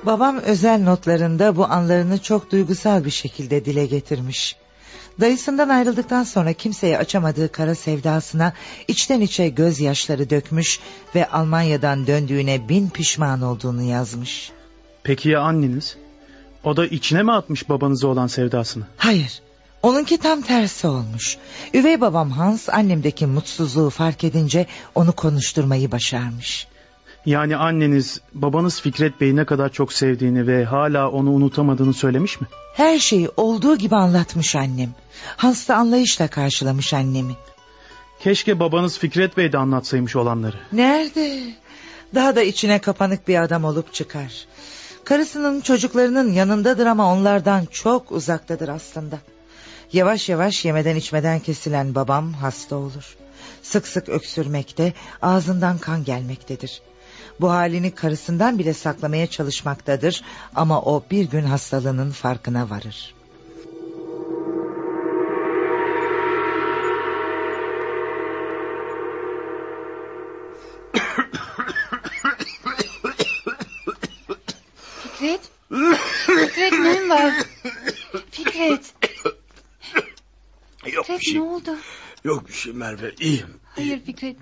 Babam 0.02 0.38
özel 0.38 0.82
notlarında 0.82 1.56
bu 1.56 1.64
anlarını 1.64 2.22
çok 2.22 2.52
duygusal 2.52 3.04
bir 3.04 3.10
şekilde 3.10 3.64
dile 3.64 3.86
getirmiş. 3.86 4.56
Dayısından 5.20 5.68
ayrıldıktan 5.68 6.24
sonra 6.24 6.52
kimseye 6.52 6.98
açamadığı 6.98 7.52
kara 7.52 7.74
sevdasına 7.74 8.52
içten 8.88 9.20
içe 9.20 9.48
gözyaşları 9.48 10.30
dökmüş 10.30 10.80
ve 11.14 11.28
Almanya'dan 11.28 12.06
döndüğüne 12.06 12.68
bin 12.68 12.88
pişman 12.88 13.42
olduğunu 13.42 13.82
yazmış. 13.82 14.52
Peki 15.02 15.28
ya 15.28 15.40
anneniz? 15.40 15.96
O 16.64 16.76
da 16.76 16.86
içine 16.86 17.22
mi 17.22 17.32
atmış 17.32 17.68
babanıza 17.68 18.08
olan 18.08 18.26
sevdasını? 18.26 18.84
Hayır. 18.96 19.42
Onunki 19.82 20.18
tam 20.18 20.42
tersi 20.42 20.86
olmuş. 20.86 21.36
Üvey 21.74 22.00
babam 22.00 22.30
Hans 22.30 22.68
annemdeki 22.68 23.26
mutsuzluğu 23.26 23.90
fark 23.90 24.24
edince 24.24 24.66
onu 24.94 25.12
konuşturmayı 25.12 25.92
başarmış. 25.92 26.66
Yani 27.26 27.56
anneniz 27.56 28.20
babanız 28.34 28.80
Fikret 28.80 29.20
Bey'i 29.20 29.36
ne 29.36 29.44
kadar 29.44 29.68
çok 29.68 29.92
sevdiğini 29.92 30.46
ve 30.46 30.64
hala 30.64 31.10
onu 31.10 31.30
unutamadığını 31.30 31.94
söylemiş 31.94 32.40
mi? 32.40 32.46
Her 32.74 32.98
şeyi 32.98 33.28
olduğu 33.36 33.76
gibi 33.76 33.96
anlatmış 33.96 34.56
annem. 34.56 34.90
Hans 35.36 35.68
da 35.68 35.76
anlayışla 35.76 36.28
karşılamış 36.28 36.94
annemi. 36.94 37.32
Keşke 38.20 38.60
babanız 38.60 38.98
Fikret 38.98 39.36
Bey 39.36 39.52
de 39.52 39.58
anlatsaymış 39.58 40.16
olanları. 40.16 40.56
Nerede? 40.72 41.42
Daha 42.14 42.36
da 42.36 42.42
içine 42.42 42.78
kapanık 42.78 43.28
bir 43.28 43.42
adam 43.42 43.64
olup 43.64 43.92
çıkar. 43.92 44.46
Karısının 45.04 45.60
çocuklarının 45.60 46.32
yanındadır 46.32 46.86
ama 46.86 47.12
onlardan 47.12 47.64
çok 47.70 48.12
uzaktadır 48.12 48.68
aslında. 48.68 49.18
Yavaş 49.92 50.28
yavaş 50.28 50.64
yemeden 50.64 50.96
içmeden 50.96 51.40
kesilen 51.40 51.94
babam 51.94 52.32
hasta 52.32 52.76
olur. 52.76 53.16
Sık 53.62 53.88
sık 53.88 54.08
öksürmekte, 54.08 54.92
ağzından 55.22 55.78
kan 55.78 56.04
gelmektedir. 56.04 56.82
Bu 57.40 57.50
halini 57.50 57.94
karısından 57.94 58.58
bile 58.58 58.74
saklamaya 58.74 59.26
çalışmaktadır 59.26 60.22
ama 60.54 60.82
o 60.82 61.04
bir 61.10 61.24
gün 61.30 61.42
hastalığının 61.44 62.10
farkına 62.10 62.70
varır. 62.70 63.14
Fikret? 75.02 75.40
Fikret 76.26 76.72
ne 76.72 77.08
var? 77.08 77.34
Fikret. 78.30 78.94
Yok 80.92 81.06
Fikret 81.06 81.20
bir 81.20 81.24
şey. 81.24 81.34
ne 81.34 81.42
oldu? 81.42 81.76
Yok 82.24 82.48
bir 82.48 82.52
şey 82.52 82.72
Merve 82.72 83.14
iyiyim. 83.20 83.60
Hayır 83.64 84.00
Fikret. 84.04 84.36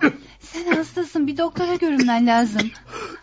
Sen 0.52 0.72
hastasın 0.76 1.26
bir 1.26 1.36
doktora 1.36 1.74
görünmen 1.74 2.26
lazım. 2.26 2.70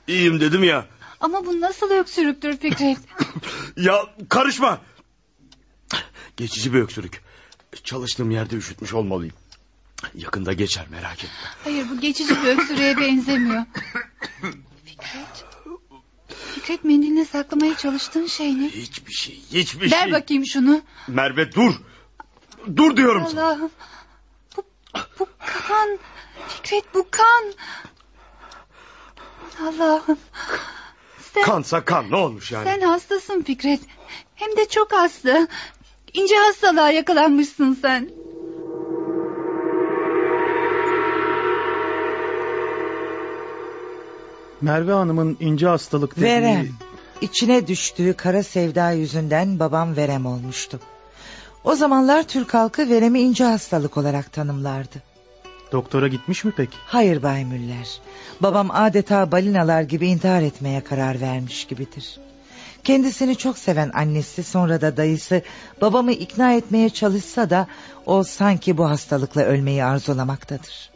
İyiyim 0.08 0.40
dedim 0.40 0.64
ya. 0.64 0.86
Ama 1.20 1.46
bu 1.46 1.62
nasıl 1.62 1.92
öksürüktür 1.92 2.58
Fikret? 2.58 2.98
Ya 3.78 4.02
karışma. 4.30 4.82
Geçici 6.38 6.74
bir 6.74 6.80
öksürük. 6.80 7.22
Çalıştığım 7.84 8.32
yerde 8.32 8.56
üşütmüş 8.56 8.94
olmalıyım. 8.94 9.36
Yakında 10.16 10.54
geçer 10.54 10.86
merak 10.92 11.18
etme. 11.24 11.30
Hayır 11.64 11.86
bu 11.90 12.00
geçici 12.00 12.36
bir 12.44 12.48
öksürüğe 12.48 12.98
benzemiyor. 12.98 13.64
Fikret. 14.86 15.46
Fikret 16.56 16.84
mendiline 16.84 17.26
saklamaya 17.26 17.78
çalıştığın 17.78 18.28
şey 18.28 18.62
ne? 18.62 18.70
Hiçbir 18.70 19.12
şey, 19.14 19.42
hiçbir 19.52 19.92
Ver 19.92 20.04
şey. 20.04 20.12
bakayım 20.12 20.46
şunu. 20.46 20.82
Merve 21.08 21.52
dur. 21.52 21.74
Dur 22.76 22.98
diyorum 22.98 23.28
sana. 23.32 23.46
Allah'ım. 23.46 23.72
Bu, 24.58 24.64
bu 25.20 25.28
kan. 25.68 26.00
Fikret 26.48 26.84
bu 26.94 27.08
kan. 27.12 27.54
Allah'ım. 29.68 30.18
Sen, 31.34 31.44
Kansa 31.44 31.86
kan 31.86 32.12
ne 32.12 32.16
olmuş 32.16 32.52
yani? 32.52 32.66
sen 32.66 32.82
hastasın 32.82 33.42
Fikret. 33.42 33.80
Hem 34.36 34.58
de 34.58 34.68
çok 34.70 34.94
hasta. 34.94 35.48
İnce 36.14 36.36
hastalığa 36.36 36.92
yakalanmışsın 36.92 37.78
sen. 37.82 38.10
Merve 44.62 44.92
Hanım'ın 44.92 45.38
ince 45.40 45.68
hastalık 45.68 46.16
dediği... 46.16 46.26
Verem. 46.26 46.70
içine 47.22 47.68
düştüğü 47.68 48.14
kara 48.14 48.44
sevda 48.44 48.92
yüzünden 48.92 49.60
babam 49.60 49.96
verem 49.96 50.26
olmuştu. 50.26 50.80
O 51.64 51.76
zamanlar 51.76 52.24
Türk 52.24 52.54
halkı 52.54 52.90
veremi 52.90 53.20
ince 53.20 53.44
hastalık 53.44 53.98
olarak 53.98 54.34
tanımlardı. 54.34 55.04
Doktora 55.72 56.08
gitmiş 56.08 56.44
mi 56.44 56.54
peki? 56.58 56.78
Hayır 56.86 57.24
Bay 57.24 57.46
Müller. 57.46 58.00
Babam 58.42 58.72
adeta 58.72 59.32
balinalar 59.32 59.82
gibi 59.82 60.08
intihar 60.08 60.42
etmeye 60.42 60.84
karar 60.84 61.22
vermiş 61.22 61.66
gibidir. 61.66 62.20
Kendisini 62.84 63.36
çok 63.36 63.58
seven 63.58 63.92
annesi 63.94 64.44
sonra 64.44 64.82
da 64.82 64.98
dayısı 64.98 65.42
babamı 65.82 66.12
ikna 66.12 66.54
etmeye 66.54 66.90
çalışsa 66.90 67.50
da 67.50 67.68
o 68.06 68.24
sanki 68.24 68.78
bu 68.78 68.90
hastalıkla 68.90 69.42
ölmeyi 69.42 69.84
arzulamaktadır. 69.84 70.90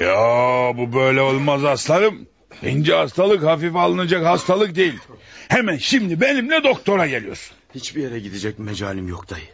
Ya 0.00 0.16
bu 0.76 0.92
böyle 0.92 1.20
olmaz 1.20 1.64
aslanım. 1.64 2.26
İnce 2.62 2.94
hastalık 2.94 3.42
hafif 3.42 3.76
alınacak 3.76 4.26
hastalık 4.26 4.76
değil. 4.76 4.98
Hemen 5.48 5.76
şimdi 5.76 6.20
benimle 6.20 6.64
doktora 6.64 7.06
geliyorsun. 7.06 7.56
Hiçbir 7.74 8.02
yere 8.02 8.18
gidecek 8.18 8.58
mecalim 8.58 9.08
yok 9.08 9.26
dayı. 9.30 9.48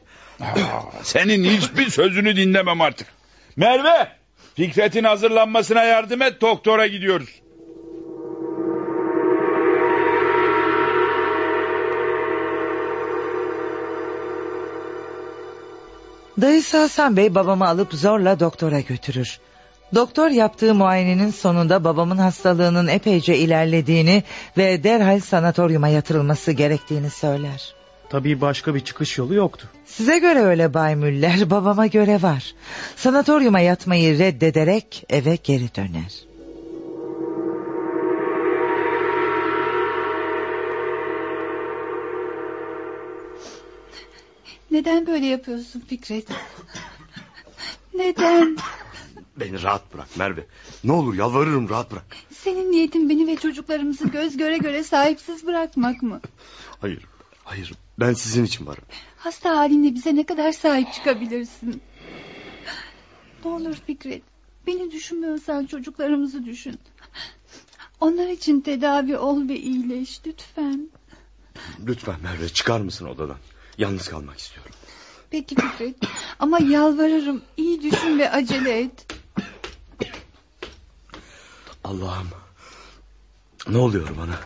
Senin 1.02 1.44
hiçbir 1.44 1.90
sözünü 1.90 2.36
dinlemem 2.36 2.80
artık. 2.80 3.08
Merve, 3.56 4.08
Fikret'in 4.54 5.04
hazırlanmasına 5.04 5.84
yardım 5.84 6.22
et 6.22 6.40
doktora 6.40 6.86
gidiyoruz. 6.86 7.28
Dayısı 16.40 16.78
Hasan 16.78 17.16
Bey 17.16 17.34
babamı 17.34 17.68
alıp 17.68 17.94
zorla 17.94 18.40
doktora 18.40 18.80
götürür. 18.80 19.38
Doktor 19.94 20.30
yaptığı 20.30 20.74
muayenenin 20.74 21.30
sonunda 21.30 21.84
babamın 21.84 22.18
hastalığının 22.18 22.86
epeyce 22.86 23.36
ilerlediğini 23.38 24.22
ve 24.56 24.84
derhal 24.84 25.20
sanatoryuma 25.20 25.88
yatırılması 25.88 26.52
gerektiğini 26.52 27.10
söyler. 27.10 27.74
Tabii 28.14 28.40
başka 28.40 28.74
bir 28.74 28.80
çıkış 28.80 29.18
yolu 29.18 29.34
yoktu. 29.34 29.68
Size 29.86 30.18
göre 30.18 30.38
öyle 30.38 30.74
Bay 30.74 30.96
Müller, 30.96 31.50
babama 31.50 31.86
göre 31.86 32.22
var. 32.22 32.54
Sanatoryuma 32.96 33.60
yatmayı 33.60 34.18
reddederek 34.18 35.04
eve 35.08 35.38
geri 35.44 35.74
döner. 35.74 36.24
Neden 44.70 45.06
böyle 45.06 45.26
yapıyorsun 45.26 45.80
Fikret? 45.80 46.26
Neden? 47.94 48.56
Beni 49.36 49.62
rahat 49.62 49.94
bırak 49.94 50.16
Merve. 50.16 50.46
Ne 50.84 50.92
olur 50.92 51.14
yalvarırım 51.14 51.68
rahat 51.68 51.90
bırak. 51.90 52.16
Senin 52.30 52.72
niyetin 52.72 53.10
beni 53.10 53.26
ve 53.26 53.36
çocuklarımızı 53.36 54.08
göz 54.08 54.36
göre 54.36 54.58
göre 54.58 54.84
sahipsiz 54.84 55.46
bırakmak 55.46 56.02
mı? 56.02 56.20
Hayır, 56.80 57.00
hayır. 57.44 57.72
Ben 58.00 58.12
sizin 58.12 58.44
için 58.44 58.66
varım. 58.66 58.84
Hasta 59.16 59.56
halinde 59.58 59.94
bize 59.94 60.16
ne 60.16 60.26
kadar 60.26 60.52
sahip 60.52 60.92
çıkabilirsin? 60.92 61.82
Ne 63.44 63.50
olur 63.50 63.74
Fikret. 63.86 64.22
Beni 64.66 64.90
düşünmüyorsan 64.90 65.66
çocuklarımızı 65.66 66.44
düşün. 66.44 66.78
Onlar 68.00 68.28
için 68.28 68.60
tedavi 68.60 69.16
ol 69.16 69.48
ve 69.48 69.56
iyileş 69.56 70.20
lütfen. 70.26 70.88
Lütfen 71.86 72.20
Merve 72.22 72.48
çıkar 72.48 72.80
mısın 72.80 73.06
odadan? 73.06 73.36
Yalnız 73.78 74.08
kalmak 74.08 74.38
istiyorum. 74.38 74.72
Peki 75.30 75.54
Fikret. 75.54 75.96
Ama 76.38 76.58
yalvarırım 76.58 77.42
iyi 77.56 77.82
düşün 77.82 78.18
ve 78.18 78.30
acele 78.30 78.80
et. 78.80 79.06
Allah'ım. 81.84 82.28
Ne 83.68 83.78
oluyor 83.78 84.08
bana? 84.18 84.40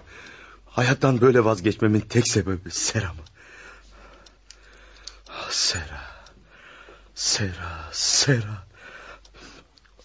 Hayattan 0.78 1.20
böyle 1.20 1.44
vazgeçmemin 1.44 2.00
tek 2.00 2.28
sebebi 2.28 2.70
Sera 2.70 3.12
mı? 3.12 3.22
Sera. 5.50 6.00
Sera. 7.14 7.88
Sera. 7.92 8.66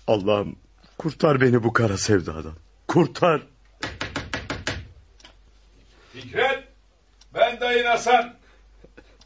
Allah'ım 0.08 0.56
kurtar 0.98 1.42
beni 1.42 1.64
bu 1.64 1.74
kara 1.74 1.98
sevdadan. 1.98 2.54
Kurtar. 2.88 3.42
Fikret, 6.14 6.64
ben 7.34 7.60
dayın 7.60 7.86
Hasan. 7.86 8.36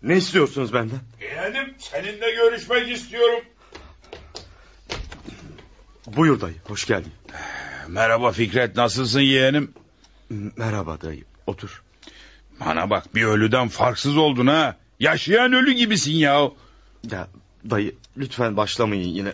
Ne 0.04 0.18
istiyorsunuz 0.18 0.74
benden? 0.74 1.00
Yeğenim 1.22 1.76
seninle 1.80 2.32
görüşmek 2.32 2.92
istiyorum. 2.92 3.44
Buyur 6.08 6.42
dayı 6.42 6.56
hoş 6.64 6.86
geldin. 6.86 7.14
Merhaba 7.88 8.32
Fikret 8.32 8.76
nasılsın 8.76 9.22
yeğenim? 9.22 9.74
Merhaba 10.30 11.02
dayı 11.02 11.24
otur. 11.48 11.82
Bana 12.60 12.90
bak 12.90 13.16
bir 13.16 13.24
ölüden 13.24 13.68
farksız 13.68 14.18
oldun 14.18 14.48
ha. 14.48 14.76
Yaşayan 15.00 15.54
ölü 15.54 15.72
gibisin 15.72 16.16
ya. 16.16 16.50
Ya 17.12 17.28
dayı 17.70 17.96
lütfen 18.18 18.58
başlamayın 18.58 19.08
yine. 19.08 19.34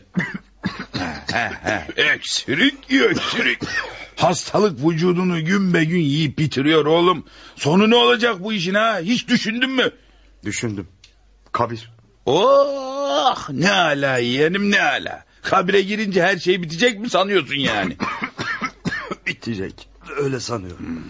öksürük 1.97 2.91
öksürük. 2.91 3.59
Hastalık 4.15 4.79
vücudunu 4.85 5.45
gün 5.45 5.73
be 5.73 5.83
gün 5.83 5.99
yiyip 5.99 6.37
bitiriyor 6.37 6.85
oğlum. 6.85 7.25
Sonu 7.55 7.89
ne 7.89 7.95
olacak 7.95 8.43
bu 8.43 8.53
işin 8.53 8.73
ha? 8.73 8.99
Hiç 8.99 9.27
düşündün 9.27 9.69
mü? 9.69 9.91
Düşündüm. 10.45 10.87
Kabir. 11.51 11.91
Oh 12.25 13.49
ne 13.49 13.71
ala 13.71 14.17
yeğenim 14.17 14.71
ne 14.71 14.81
ala. 14.81 15.25
Kabire 15.41 15.81
girince 15.81 16.23
her 16.23 16.37
şey 16.37 16.61
bitecek 16.61 16.99
mi 16.99 17.09
sanıyorsun 17.09 17.55
yani? 17.55 17.97
bitecek. 19.27 19.89
Öyle 20.17 20.39
sanıyorum. 20.39 21.03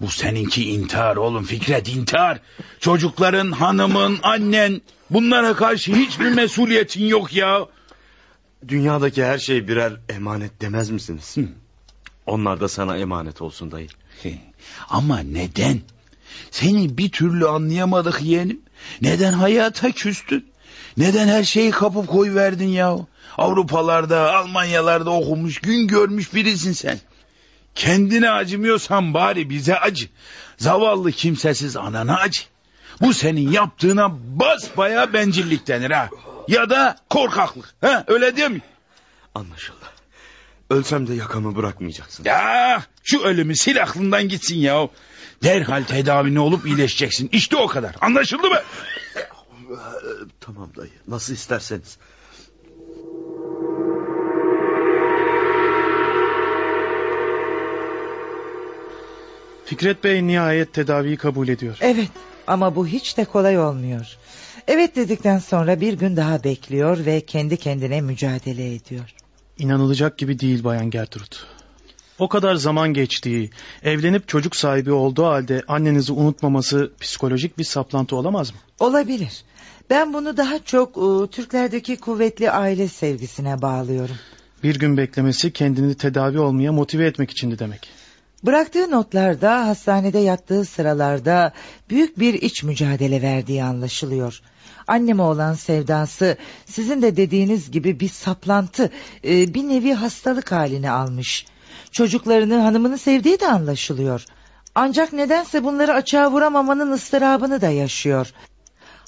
Bu 0.00 0.08
seninki 0.08 0.70
intihar 0.70 1.16
oğlum 1.16 1.44
Fikret 1.44 1.88
intihar. 1.88 2.40
Çocukların, 2.80 3.52
hanımın, 3.52 4.18
annen 4.22 4.80
bunlara 5.10 5.54
karşı 5.54 5.94
hiçbir 5.94 6.30
mesuliyetin 6.32 7.04
yok 7.04 7.32
ya. 7.32 7.66
Dünyadaki 8.68 9.24
her 9.24 9.38
şey 9.38 9.68
birer 9.68 9.92
emanet 10.08 10.60
demez 10.60 10.90
misiniz? 10.90 11.36
Hı. 11.36 11.44
Onlar 12.26 12.60
da 12.60 12.68
sana 12.68 12.96
emanet 12.96 13.42
olsun 13.42 13.70
dayı. 13.70 13.88
Ama 14.88 15.18
neden? 15.18 15.80
Seni 16.50 16.98
bir 16.98 17.10
türlü 17.10 17.48
anlayamadık 17.48 18.22
yeğenim. 18.22 18.60
Neden 19.00 19.32
hayata 19.32 19.90
küstün? 19.90 20.46
Neden 20.96 21.28
her 21.28 21.44
şeyi 21.44 21.70
kapıp 21.70 22.08
koyuverdin 22.08 22.68
ya? 22.68 22.96
Avrupalarda, 23.38 24.36
Almanyalarda 24.36 25.10
okumuş, 25.10 25.58
gün 25.58 25.86
görmüş 25.86 26.34
birisin 26.34 26.72
sen. 26.72 26.98
Kendine 27.74 28.30
acımıyorsan 28.30 29.14
bari 29.14 29.50
bize 29.50 29.78
acı. 29.78 30.08
Zavallı 30.56 31.12
kimsesiz 31.12 31.76
anana 31.76 32.16
acı. 32.16 32.42
Bu 33.00 33.14
senin 33.14 33.50
yaptığına 33.50 34.10
basbaya 34.40 35.12
bencillik 35.12 35.68
denir 35.68 35.90
ha. 35.90 36.08
Ya 36.48 36.70
da 36.70 36.96
korkaklık. 37.10 37.74
Ha, 37.80 38.04
öyle 38.06 38.36
değil 38.36 38.50
mi? 38.50 38.60
Anlaşıldı. 39.34 39.84
Ölsem 40.70 41.06
de 41.06 41.14
yakamı 41.14 41.56
bırakmayacaksın. 41.56 42.24
Ya 42.24 42.82
şu 43.04 43.22
ölümü 43.22 43.56
sil 43.62 43.76
aklından 43.82 44.28
gitsin 44.28 44.56
ya. 44.58 44.88
Derhal 45.42 45.82
tedavini 45.82 46.40
olup 46.40 46.66
iyileşeceksin. 46.66 47.28
İşte 47.32 47.56
o 47.56 47.66
kadar. 47.66 47.96
Anlaşıldı 48.00 48.50
mı? 48.50 48.58
tamam 50.40 50.70
dayı. 50.76 50.90
Nasıl 51.08 51.32
isterseniz. 51.34 51.96
Fikret 59.72 60.04
Bey 60.04 60.26
nihayet 60.26 60.72
tedaviyi 60.72 61.16
kabul 61.16 61.48
ediyor. 61.48 61.76
Evet 61.80 62.08
ama 62.46 62.76
bu 62.76 62.86
hiç 62.86 63.16
de 63.16 63.24
kolay 63.24 63.58
olmuyor. 63.58 64.16
Evet 64.68 64.96
dedikten 64.96 65.38
sonra 65.38 65.80
bir 65.80 65.92
gün 65.92 66.16
daha 66.16 66.44
bekliyor 66.44 67.06
ve 67.06 67.20
kendi 67.20 67.56
kendine 67.56 68.00
mücadele 68.00 68.74
ediyor. 68.74 69.14
İnanılacak 69.58 70.18
gibi 70.18 70.38
değil 70.38 70.64
Bayan 70.64 70.90
Gertrud. 70.90 71.32
O 72.18 72.28
kadar 72.28 72.54
zaman 72.54 72.94
geçtiği, 72.94 73.50
evlenip 73.82 74.28
çocuk 74.28 74.56
sahibi 74.56 74.92
olduğu 74.92 75.24
halde 75.24 75.62
annenizi 75.68 76.12
unutmaması 76.12 76.92
psikolojik 77.00 77.58
bir 77.58 77.64
saplantı 77.64 78.16
olamaz 78.16 78.50
mı? 78.50 78.58
Olabilir. 78.80 79.44
Ben 79.90 80.14
bunu 80.14 80.36
daha 80.36 80.58
çok 80.64 80.96
ıı, 80.96 81.26
Türklerdeki 81.26 81.96
kuvvetli 81.96 82.50
aile 82.50 82.88
sevgisine 82.88 83.62
bağlıyorum. 83.62 84.16
Bir 84.62 84.78
gün 84.78 84.96
beklemesi 84.96 85.52
kendini 85.52 85.94
tedavi 85.94 86.38
olmaya 86.38 86.72
motive 86.72 87.06
etmek 87.06 87.30
içindi 87.30 87.58
demek. 87.58 88.02
Bıraktığı 88.42 88.90
notlarda 88.90 89.66
hastanede 89.66 90.18
yattığı 90.18 90.64
sıralarda 90.64 91.52
büyük 91.90 92.18
bir 92.18 92.34
iç 92.34 92.62
mücadele 92.62 93.22
verdiği 93.22 93.64
anlaşılıyor. 93.64 94.40
Anneme 94.86 95.22
olan 95.22 95.54
sevdası 95.54 96.36
sizin 96.66 97.02
de 97.02 97.16
dediğiniz 97.16 97.70
gibi 97.70 98.00
bir 98.00 98.08
saplantı, 98.08 98.90
e, 99.24 99.54
bir 99.54 99.68
nevi 99.68 99.92
hastalık 99.92 100.52
halini 100.52 100.90
almış. 100.90 101.46
Çocuklarını, 101.92 102.60
hanımını 102.60 102.98
sevdiği 102.98 103.40
de 103.40 103.48
anlaşılıyor. 103.48 104.24
Ancak 104.74 105.12
nedense 105.12 105.64
bunları 105.64 105.92
açığa 105.92 106.32
vuramamanın 106.32 106.92
ıstırabını 106.92 107.60
da 107.60 107.68
yaşıyor. 107.68 108.32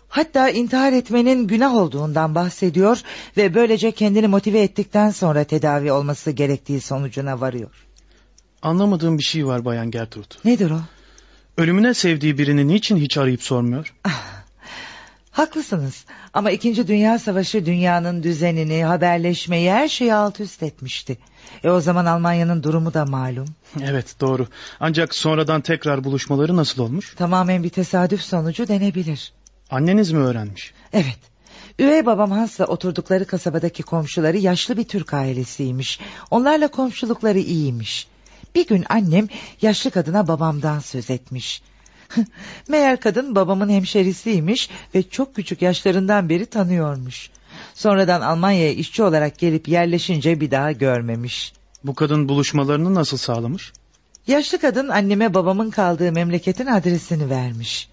Hatta 0.09 0.51
intihar 0.51 0.93
etmenin 0.93 1.47
günah 1.47 1.75
olduğundan 1.75 2.35
bahsediyor 2.35 3.03
ve 3.37 3.55
böylece 3.55 3.93
kendini 3.93 4.29
motive 4.29 4.61
ettikten 4.63 5.11
sonra 5.11 5.45
tedavi 5.45 5.93
olması 5.93 6.31
gerektiği 6.31 6.81
sonucuna 6.81 7.41
varıyor. 7.41 7.87
Anlamadığım 8.65 9.19
bir 9.19 9.25
şey 9.25 9.47
var 9.47 9.65
Bayan 9.65 9.91
Gertrude. 9.91 10.35
Nedir 10.45 10.71
o? 10.71 10.81
Ölümüne 11.59 11.95
sevdiği 11.95 12.39
birini 12.39 12.69
niçin 12.69 12.97
hiç 12.97 13.19
arayıp 13.19 13.43
sormuyor? 13.43 13.95
Haklısınız 15.31 16.05
ama 16.33 16.51
2. 16.51 16.87
Dünya 16.87 17.19
Savaşı 17.19 17.67
dünyanın 17.67 18.23
düzenini, 18.23 18.85
haberleşmeyi 18.85 19.71
her 19.71 19.89
şeyi 19.89 20.15
alt 20.15 20.41
üst 20.41 20.63
etmişti. 20.63 21.19
E 21.65 21.71
o 21.71 21.81
zaman 21.81 22.07
Almanya'nın 22.07 22.63
durumu 22.63 22.95
da 22.95 23.05
malum. 23.05 23.49
Evet 23.83 24.17
doğru. 24.21 24.47
Ancak 24.81 25.15
sonradan 25.15 25.61
tekrar 25.61 26.05
buluşmaları 26.05 26.57
nasıl 26.57 26.83
olmuş? 26.83 27.15
Tamamen 27.15 27.63
bir 27.63 27.71
tesadüf 27.71 28.21
sonucu 28.23 28.69
denebilir. 28.69 29.33
Anneniz 29.71 30.13
mi 30.13 30.19
öğrenmiş? 30.19 30.75
Evet. 30.93 31.19
Üvey 31.79 32.07
babam 32.07 32.31
Hans'la 32.31 32.67
oturdukları 32.67 33.27
kasabadaki 33.27 33.83
komşuları 33.83 34.37
yaşlı 34.37 34.77
bir 34.77 34.85
Türk 34.85 35.15
ailesiymiş. 35.15 36.01
Onlarla 36.31 36.69
komşulukları 36.69 37.39
iyiymiş. 37.39 38.09
Bir 38.55 38.67
gün 38.67 38.85
annem 38.89 39.29
yaşlı 39.63 39.91
kadına 39.91 40.29
babamdan 40.29 40.79
söz 40.79 41.11
etmiş. 41.11 41.63
Meğer 42.69 43.01
kadın 43.01 43.35
babamın 43.35 43.69
hemşerisiymiş 43.69 44.71
ve 44.95 45.03
çok 45.03 45.35
küçük 45.35 45.63
yaşlarından 45.63 46.29
beri 46.29 46.47
tanıyormuş. 46.47 47.31
Sonradan 47.75 48.21
Almanya'ya 48.21 48.73
işçi 48.73 49.03
olarak 49.03 49.39
gelip 49.39 49.69
yerleşince 49.69 50.41
bir 50.41 50.51
daha 50.51 50.73
görmemiş. 50.73 51.53
Bu 51.85 51.95
kadın 51.95 52.29
buluşmalarını 52.29 52.95
nasıl 52.95 53.17
sağlamış? 53.17 53.73
Yaşlı 54.27 54.59
kadın 54.59 54.89
anneme 54.89 55.35
babamın 55.35 55.71
kaldığı 55.71 56.13
memleketin 56.13 56.67
adresini 56.67 57.31
vermiş. 57.31 57.89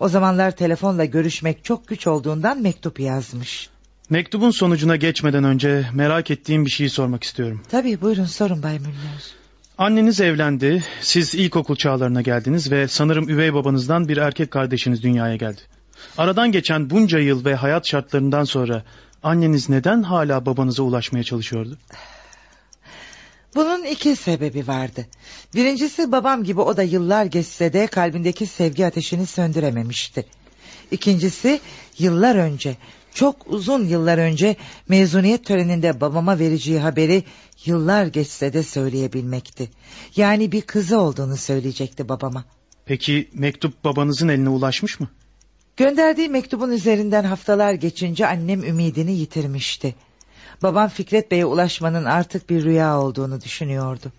O 0.00 0.08
zamanlar 0.08 0.50
telefonla 0.50 1.04
görüşmek 1.04 1.64
çok 1.64 1.88
güç 1.88 2.06
olduğundan 2.06 2.62
mektup 2.62 3.00
yazmış. 3.00 3.68
Mektubun 4.10 4.50
sonucuna 4.50 4.96
geçmeden 4.96 5.44
önce 5.44 5.86
merak 5.92 6.30
ettiğim 6.30 6.64
bir 6.64 6.70
şeyi 6.70 6.90
sormak 6.90 7.24
istiyorum. 7.24 7.62
Tabii 7.70 8.00
buyurun 8.00 8.24
sorun 8.24 8.62
Bay 8.62 8.78
Müller. 8.78 9.43
Anneniz 9.78 10.20
evlendi, 10.20 10.84
siz 11.00 11.34
ilkokul 11.34 11.76
çağlarına 11.76 12.22
geldiniz 12.22 12.70
ve 12.72 12.88
sanırım 12.88 13.28
üvey 13.28 13.54
babanızdan 13.54 14.08
bir 14.08 14.16
erkek 14.16 14.50
kardeşiniz 14.50 15.02
dünyaya 15.02 15.36
geldi. 15.36 15.60
Aradan 16.18 16.52
geçen 16.52 16.90
bunca 16.90 17.18
yıl 17.18 17.44
ve 17.44 17.54
hayat 17.54 17.86
şartlarından 17.86 18.44
sonra 18.44 18.82
anneniz 19.22 19.68
neden 19.68 20.02
hala 20.02 20.46
babanıza 20.46 20.82
ulaşmaya 20.82 21.24
çalışıyordu? 21.24 21.78
Bunun 23.54 23.84
iki 23.84 24.16
sebebi 24.16 24.66
vardı. 24.66 25.06
Birincisi 25.54 26.12
babam 26.12 26.44
gibi 26.44 26.60
o 26.60 26.76
da 26.76 26.82
yıllar 26.82 27.24
geçse 27.24 27.72
de 27.72 27.86
kalbindeki 27.86 28.46
sevgi 28.46 28.86
ateşini 28.86 29.26
söndürememişti. 29.26 30.26
İkincisi 30.90 31.60
yıllar 31.98 32.36
önce, 32.36 32.76
çok 33.14 33.36
uzun 33.46 33.86
yıllar 33.86 34.18
önce 34.18 34.56
mezuniyet 34.88 35.44
töreninde 35.44 36.00
babama 36.00 36.38
vereceği 36.38 36.78
haberi 36.78 37.24
yıllar 37.64 38.06
geçse 38.06 38.52
de 38.52 38.62
söyleyebilmekti. 38.62 39.70
Yani 40.16 40.52
bir 40.52 40.62
kızı 40.62 41.00
olduğunu 41.00 41.36
söyleyecekti 41.36 42.08
babama. 42.08 42.44
Peki 42.86 43.28
mektup 43.34 43.84
babanızın 43.84 44.28
eline 44.28 44.48
ulaşmış 44.48 45.00
mı? 45.00 45.08
Gönderdiği 45.76 46.28
mektubun 46.28 46.70
üzerinden 46.70 47.24
haftalar 47.24 47.72
geçince 47.72 48.26
annem 48.26 48.64
ümidini 48.64 49.12
yitirmişti. 49.12 49.94
Babam 50.62 50.88
Fikret 50.88 51.30
Bey'e 51.30 51.46
ulaşmanın 51.46 52.04
artık 52.04 52.50
bir 52.50 52.64
rüya 52.64 53.00
olduğunu 53.00 53.40
düşünüyordu. 53.40 54.12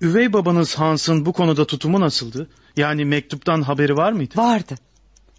Üvey 0.00 0.32
babanız 0.32 0.74
Hans'ın 0.74 1.26
bu 1.26 1.32
konuda 1.32 1.66
tutumu 1.66 2.00
nasıldı? 2.00 2.50
Yani 2.76 3.04
mektuptan 3.04 3.62
haberi 3.62 3.96
var 3.96 4.12
mıydı? 4.12 4.34
Vardı. 4.36 4.74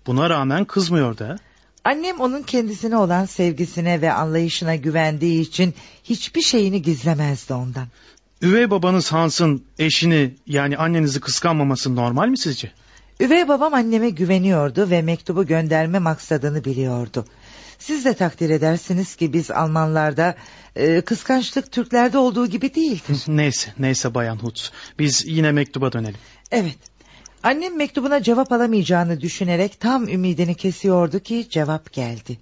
Buna 0.07 0.29
rağmen 0.29 0.65
kızmıyordu 0.65 1.23
ha? 1.23 1.35
Annem 1.83 2.19
onun 2.19 2.41
kendisine 2.41 2.97
olan 2.97 3.25
sevgisine 3.25 4.01
ve 4.01 4.13
anlayışına 4.13 4.75
güvendiği 4.75 5.41
için 5.41 5.73
hiçbir 6.03 6.41
şeyini 6.41 6.81
gizlemezdi 6.81 7.53
ondan. 7.53 7.87
Üvey 8.41 8.69
babanız 8.69 9.11
Hans'ın 9.11 9.63
eşini 9.79 10.35
yani 10.47 10.77
annenizi 10.77 11.19
kıskanmaması 11.19 11.95
normal 11.95 12.27
mi 12.27 12.37
sizce? 12.37 12.71
Üvey 13.19 13.47
babam 13.47 13.73
anneme 13.73 14.09
güveniyordu 14.09 14.89
ve 14.89 15.01
mektubu 15.01 15.45
gönderme 15.45 15.99
maksadını 15.99 16.65
biliyordu. 16.65 17.25
Siz 17.79 18.05
de 18.05 18.13
takdir 18.13 18.49
edersiniz 18.49 19.15
ki 19.15 19.33
biz 19.33 19.51
Almanlarda 19.51 20.35
e, 20.75 21.01
kıskançlık 21.01 21.71
Türklerde 21.71 22.17
olduğu 22.17 22.47
gibi 22.47 22.75
değildir. 22.75 23.23
neyse 23.27 23.73
neyse 23.79 24.13
Bayan 24.13 24.37
Hutz 24.37 24.71
biz 24.99 25.23
yine 25.27 25.51
mektuba 25.51 25.91
dönelim. 25.91 26.19
Evet 26.51 26.77
annem 27.43 27.77
mektubuna 27.77 28.23
cevap 28.23 28.51
alamayacağını 28.51 29.21
düşünerek 29.21 29.79
tam 29.79 30.07
ümidini 30.07 30.55
kesiyordu 30.55 31.19
ki 31.19 31.47
cevap 31.49 31.93
geldi. 31.93 32.37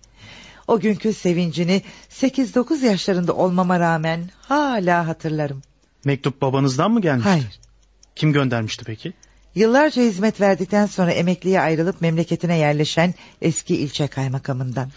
O 0.67 0.79
günkü 0.79 1.13
sevincini 1.13 1.81
8-9 2.09 2.85
yaşlarında 2.85 3.33
olmama 3.33 3.79
rağmen 3.79 4.29
hala 4.41 5.07
hatırlarım. 5.07 5.61
Mektup 6.05 6.41
babanızdan 6.41 6.91
mı 6.91 7.01
gelmişti? 7.01 7.29
Hayır. 7.29 7.59
Kim 8.15 8.33
göndermişti 8.33 8.85
peki? 8.85 9.13
Yıllarca 9.55 10.01
hizmet 10.01 10.41
verdikten 10.41 10.85
sonra 10.85 11.11
emekliye 11.11 11.61
ayrılıp 11.61 12.01
memleketine 12.01 12.57
yerleşen 12.57 13.13
eski 13.41 13.75
ilçe 13.75 14.07
kaymakamından. 14.07 14.89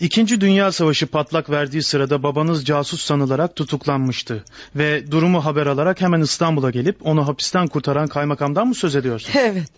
İkinci 0.00 0.40
Dünya 0.40 0.72
Savaşı 0.72 1.06
patlak 1.06 1.50
verdiği 1.50 1.82
sırada 1.82 2.22
babanız 2.22 2.64
casus 2.64 3.02
sanılarak 3.02 3.56
tutuklanmıştı. 3.56 4.44
Ve 4.76 5.10
durumu 5.10 5.44
haber 5.44 5.66
alarak 5.66 6.00
hemen 6.00 6.20
İstanbul'a 6.20 6.70
gelip 6.70 7.06
onu 7.06 7.28
hapisten 7.28 7.66
kurtaran 7.66 8.06
kaymakamdan 8.06 8.66
mı 8.66 8.74
söz 8.74 8.96
ediyorsun? 8.96 9.32
Evet. 9.38 9.70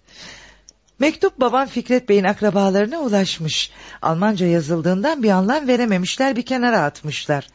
Mektup 0.98 1.40
babam 1.40 1.66
Fikret 1.68 2.08
Bey'in 2.08 2.24
akrabalarına 2.24 2.98
ulaşmış. 2.98 3.70
Almanca 4.02 4.46
yazıldığından 4.46 5.22
bir 5.22 5.30
anlam 5.30 5.68
verememişler 5.68 6.36
bir 6.36 6.42
kenara 6.42 6.80
atmışlar. 6.82 7.46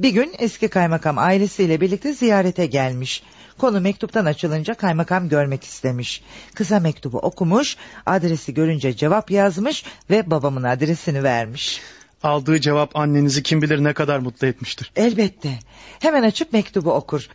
Bir 0.00 0.10
gün 0.10 0.34
eski 0.38 0.68
kaymakam 0.68 1.18
ailesiyle 1.18 1.80
birlikte 1.80 2.12
ziyarete 2.12 2.66
gelmiş. 2.66 3.22
Konu 3.60 3.80
mektuptan 3.80 4.24
açılınca 4.24 4.74
kaymakam 4.74 5.28
görmek 5.28 5.64
istemiş. 5.64 6.22
Kısa 6.54 6.80
mektubu 6.80 7.18
okumuş, 7.18 7.76
adresi 8.06 8.54
görünce 8.54 8.96
cevap 8.96 9.30
yazmış 9.30 9.84
ve 10.10 10.30
babamın 10.30 10.62
adresini 10.62 11.22
vermiş. 11.22 11.80
Aldığı 12.22 12.60
cevap 12.60 12.96
annenizi 12.96 13.42
kim 13.42 13.62
bilir 13.62 13.84
ne 13.84 13.92
kadar 13.92 14.18
mutlu 14.18 14.46
etmiştir. 14.46 14.92
Elbette. 14.96 15.58
Hemen 15.98 16.22
açıp 16.22 16.52
mektubu 16.52 16.92
okur. 16.92 17.28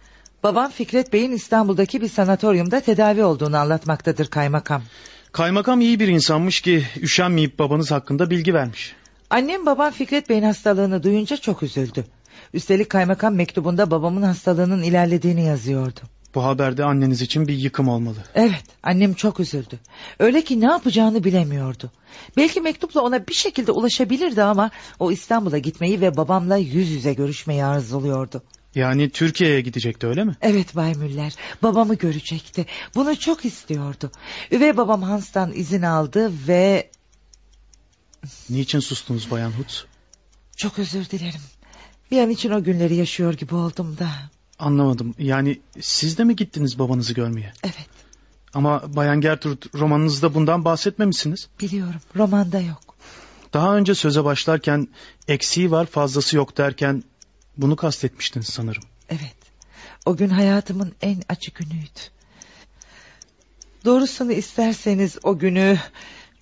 Babam 0.44 0.72
Fikret 0.72 1.14
Bey'in 1.14 1.32
İstanbul'daki 1.32 2.02
bir 2.02 2.10
sanatoryumda 2.10 2.80
tedavi 2.80 3.24
olduğunu 3.24 3.58
anlatmaktadır 3.58 4.28
kaymakam. 4.28 4.84
Kaymakam 5.32 5.82
iyi 5.82 6.00
bir 6.00 6.08
insanmış 6.08 6.62
ki 6.62 6.86
üşenmeyip 7.02 7.60
babanız 7.60 7.92
hakkında 7.92 8.30
bilgi 8.30 8.54
vermiş. 8.54 8.96
Annem 9.30 9.66
babam 9.66 9.92
Fikret 9.92 10.30
Bey'in 10.30 10.44
hastalığını 10.44 11.04
duyunca 11.04 11.38
çok 11.38 11.64
üzüldü. 11.64 12.06
Üstelik 12.54 12.90
kaymakam 12.90 13.36
mektubunda 13.36 13.92
babamın 13.92 14.22
hastalığının 14.22 14.84
ilerlediğini 14.84 15.46
yazıyordu. 15.46 16.00
Bu 16.36 16.43
haberde 16.43 16.84
anneniz 16.84 17.21
için 17.21 17.48
bir 17.48 17.54
yıkım 17.54 17.88
olmalı. 17.88 18.17
Evet 18.36 18.63
annem 18.84 19.13
çok 19.13 19.39
üzüldü. 19.39 19.80
Öyle 20.19 20.43
ki 20.43 20.62
ne 20.62 20.65
yapacağını 20.65 21.24
bilemiyordu. 21.24 21.91
Belki 22.38 22.62
mektupla 22.62 23.02
ona 23.02 23.28
bir 23.28 23.34
şekilde 23.34 23.71
ulaşabilirdi 23.71 24.43
ama 24.43 24.71
o 25.00 25.12
İstanbul'a 25.12 25.58
gitmeyi 25.58 26.02
ve 26.02 26.17
babamla 26.17 26.58
yüz 26.58 26.89
yüze 26.89 27.13
görüşmeyi 27.13 27.65
arzuluyordu. 27.65 28.43
Yani 28.76 29.10
Türkiye'ye 29.10 29.62
gidecekti 29.62 30.08
öyle 30.08 30.24
mi? 30.24 30.36
Evet 30.41 30.76
Bay 30.76 30.93
Müller 30.93 31.36
babamı 31.63 31.95
görecekti. 31.95 32.65
Bunu 32.95 33.19
çok 33.19 33.45
istiyordu. 33.45 34.12
Üvey 34.52 34.78
babam 34.78 35.04
Hans'tan 35.04 35.52
izin 35.54 35.82
aldı 35.82 36.32
ve... 36.48 36.91
Niçin 38.50 38.80
sustunuz 38.80 39.32
Bayan 39.32 39.52
Hutz? 39.52 39.86
Çok 40.56 40.80
özür 40.80 41.10
dilerim. 41.10 41.41
Bir 42.12 42.21
an 42.21 42.30
için 42.30 42.52
o 42.52 42.63
günleri 42.63 42.95
yaşıyor 42.95 43.34
gibi 43.34 43.56
oldum 43.56 43.98
da. 44.00 44.10
Anlamadım. 44.60 45.15
Yani 45.20 45.60
siz 45.82 46.18
de 46.18 46.24
mi 46.24 46.36
gittiniz 46.36 46.80
babanızı 46.80 47.13
görmeye? 47.13 47.54
Evet. 47.63 47.89
Ama 48.54 48.96
Bayan 48.96 49.22
Gertrude 49.22 49.65
romanınızda 49.74 50.34
bundan 50.34 50.65
bahsetmemişsiniz. 50.65 51.48
Biliyorum 51.62 52.02
romanda 52.15 52.60
yok. 52.60 52.96
Daha 53.54 53.78
önce 53.78 53.96
söze 53.96 54.24
başlarken 54.24 54.88
eksiği 55.28 55.72
var 55.72 55.86
fazlası 55.86 56.36
yok 56.36 56.58
derken 56.58 57.03
bunu 57.58 57.76
kastetmiştiniz 57.76 58.47
sanırım. 58.47 58.84
Evet. 59.10 59.36
O 60.06 60.16
gün 60.18 60.30
hayatımın 60.30 60.93
en 61.01 61.22
acı 61.30 61.51
günüydü. 61.51 61.99
Doğrusunu 63.86 64.32
isterseniz 64.32 65.18
o 65.24 65.38
günü 65.38 65.80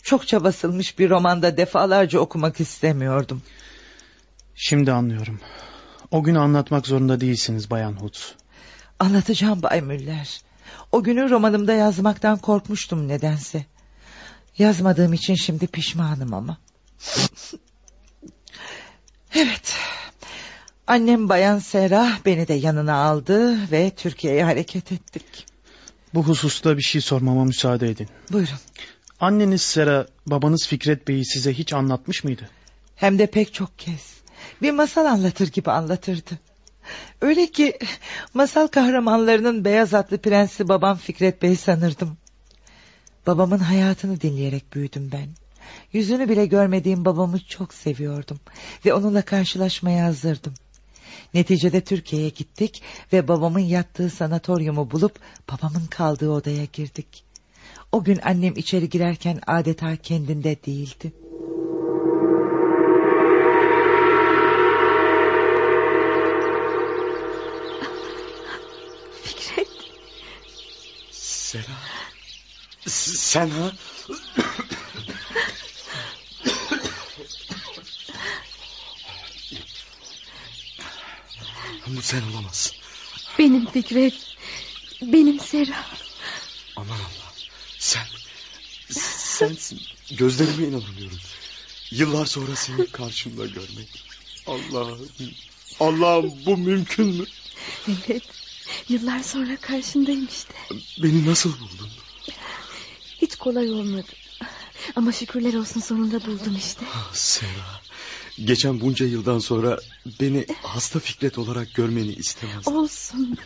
çokça 0.03 0.43
basılmış 0.43 0.99
bir 0.99 1.09
romanda 1.09 1.57
defalarca 1.57 2.20
okumak 2.20 2.59
istemiyordum. 2.59 3.41
Şimdi 4.55 4.91
anlıyorum. 4.91 5.39
O 6.14 6.24
günü 6.24 6.39
anlatmak 6.39 6.88
zorunda 6.88 7.22
değilsiniz 7.22 7.70
Bayan 7.70 7.93
Hutz. 7.93 8.36
Anlatacağım 8.99 9.64
Bay 9.64 9.82
Müller. 9.82 10.41
O 10.91 11.03
günü 11.03 11.30
romanımda 11.30 11.74
yazmaktan 11.74 12.38
korkmuştum 12.38 13.07
nedense. 13.07 13.66
Yazmadığım 14.57 15.14
için 15.14 15.36
şimdi 15.36 15.68
pişmanım 15.68 16.34
ama. 16.34 16.57
evet. 19.36 19.76
Annem 20.88 21.30
Bayan 21.30 21.59
Serah 21.59 22.20
beni 22.26 22.47
de 22.47 22.53
yanına 22.53 22.95
aldı 22.95 23.72
ve 23.72 23.91
Türkiye'ye 23.97 24.43
hareket 24.43 24.91
ettik. 24.91 25.45
Bu 26.14 26.24
hususta 26.24 26.78
bir 26.78 26.84
şey 26.84 27.01
sormama 27.01 27.45
müsaade 27.45 27.89
edin. 27.89 28.07
Buyurun. 28.32 28.59
Anneniz 29.20 29.61
Sera, 29.61 30.07
babanız 30.28 30.68
Fikret 30.68 31.07
Bey'i 31.07 31.26
size 31.26 31.53
hiç 31.53 31.74
anlatmış 31.74 32.24
mıydı? 32.24 32.49
Hem 32.95 33.20
de 33.20 33.28
pek 33.28 33.53
çok 33.53 33.80
kez. 33.80 34.22
Bir 34.64 34.72
masal 34.72 35.05
anlatır 35.05 35.51
gibi 35.51 35.72
anlatırdı. 35.72 36.39
Öyle 37.22 37.51
ki 37.51 37.80
masal 38.34 38.68
kahramanlarının 38.68 39.66
beyaz 39.66 39.93
atlı 39.93 40.18
prensi 40.18 40.70
babam 40.70 40.97
Fikret 40.97 41.41
Bey 41.41 41.55
sanırdım. 41.55 42.18
Babamın 43.28 43.57
hayatını 43.57 44.22
dinleyerek 44.22 44.74
büyüdüm 44.74 45.09
ben. 45.11 45.28
Yüzünü 45.93 46.30
bile 46.30 46.45
görmediğim 46.45 47.05
babamı 47.05 47.39
çok 47.39 47.74
seviyordum 47.74 48.39
ve 48.86 48.93
onunla 48.93 49.22
karşılaşmaya 49.22 50.05
hazırdım. 50.05 50.53
Neticede 51.34 51.82
Türkiye'ye 51.82 52.30
gittik 52.30 52.82
ve 53.14 53.28
babamın 53.28 53.59
yattığı 53.59 54.09
sanatoryumu 54.09 54.91
bulup 54.91 55.20
babamın 55.51 55.86
kaldığı 55.86 56.32
odaya 56.32 56.66
girdik. 56.74 57.24
O 57.91 58.03
gün 58.03 58.20
annem 58.24 58.53
içeri 58.55 58.89
girerken 58.89 59.39
adeta 59.47 59.95
kendinde 59.95 60.64
değildi. 60.66 61.14
Fikret. 69.24 69.68
Sera. 71.11 71.64
Sen 73.34 73.49
ha? 73.49 73.71
Bu 81.88 82.01
sen 82.01 82.21
olamazsın. 82.21 82.75
Benim 83.39 83.65
Fikret. 83.71 84.13
Benim 85.01 85.39
Sera. 85.39 85.86
Aman 86.75 86.95
Allah. 86.95 87.34
Sen. 87.79 88.05
Sensin. 88.89 89.81
Gözlerime 90.11 90.67
inanamıyorum. 90.67 91.19
Yıllar 91.91 92.25
sonra 92.25 92.55
seni 92.55 92.88
karşımda 92.88 93.45
görmek. 93.45 94.03
Allah'ım. 94.47 95.09
Allah'ım 95.79 96.34
bu 96.45 96.57
mümkün 96.57 97.07
mü? 97.07 97.25
Evet. 97.88 98.23
Yıllar 98.89 99.23
sonra 99.23 99.57
karşındayım 99.57 100.27
işte. 100.31 100.53
Beni 101.03 101.25
nasıl 101.25 101.59
buldun? 101.59 101.89
Kolay 103.44 103.72
olmadı. 103.72 104.08
Ama 104.96 105.12
şükürler 105.12 105.54
olsun 105.54 105.82
sonunda 105.82 106.26
buldum 106.26 106.56
işte. 106.58 106.86
Ah, 106.94 107.14
Sera. 107.14 107.82
Geçen 108.46 108.82
bunca 108.82 109.06
yıldan 109.06 109.39
sonra 109.39 109.80
beni 110.20 110.46
hasta 110.64 111.00
Fikret 111.00 111.38
olarak 111.38 111.74
görmeni 111.74 112.12
istemezdim. 112.14 112.76
Olsun. 112.76 113.38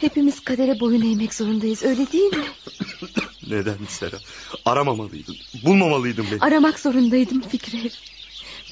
Hepimiz 0.00 0.40
kadere 0.40 0.80
boyun 0.80 1.02
eğmek 1.12 1.34
zorundayız 1.34 1.82
öyle 1.82 2.12
değil 2.12 2.36
mi? 2.36 2.44
Neden 3.46 3.78
Sera? 3.88 4.18
Aramamalıydın. 4.64 5.36
Bulmamalıydın 5.64 6.26
beni. 6.30 6.40
Aramak 6.40 6.80
zorundaydım 6.80 7.40
Fikret. 7.40 7.98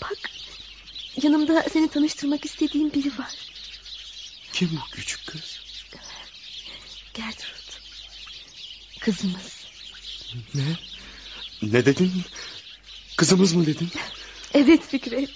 Bak 0.03 0.19
yanımda 1.23 1.65
seni 1.73 1.89
tanıştırmak 1.89 2.45
istediğim 2.45 2.93
biri 2.93 3.09
var. 3.19 3.35
Kim 4.53 4.71
bu 4.73 4.97
küçük 4.97 5.27
kız? 5.27 5.61
Gertrude. 7.15 7.73
Kızımız. 9.01 9.62
Ne? 10.55 10.77
Ne 11.63 11.87
dedin? 11.87 12.13
Kızımız 13.17 13.53
mı 13.53 13.67
dedin? 13.67 13.89
Evet 14.55 14.83
Fikret. 14.89 15.31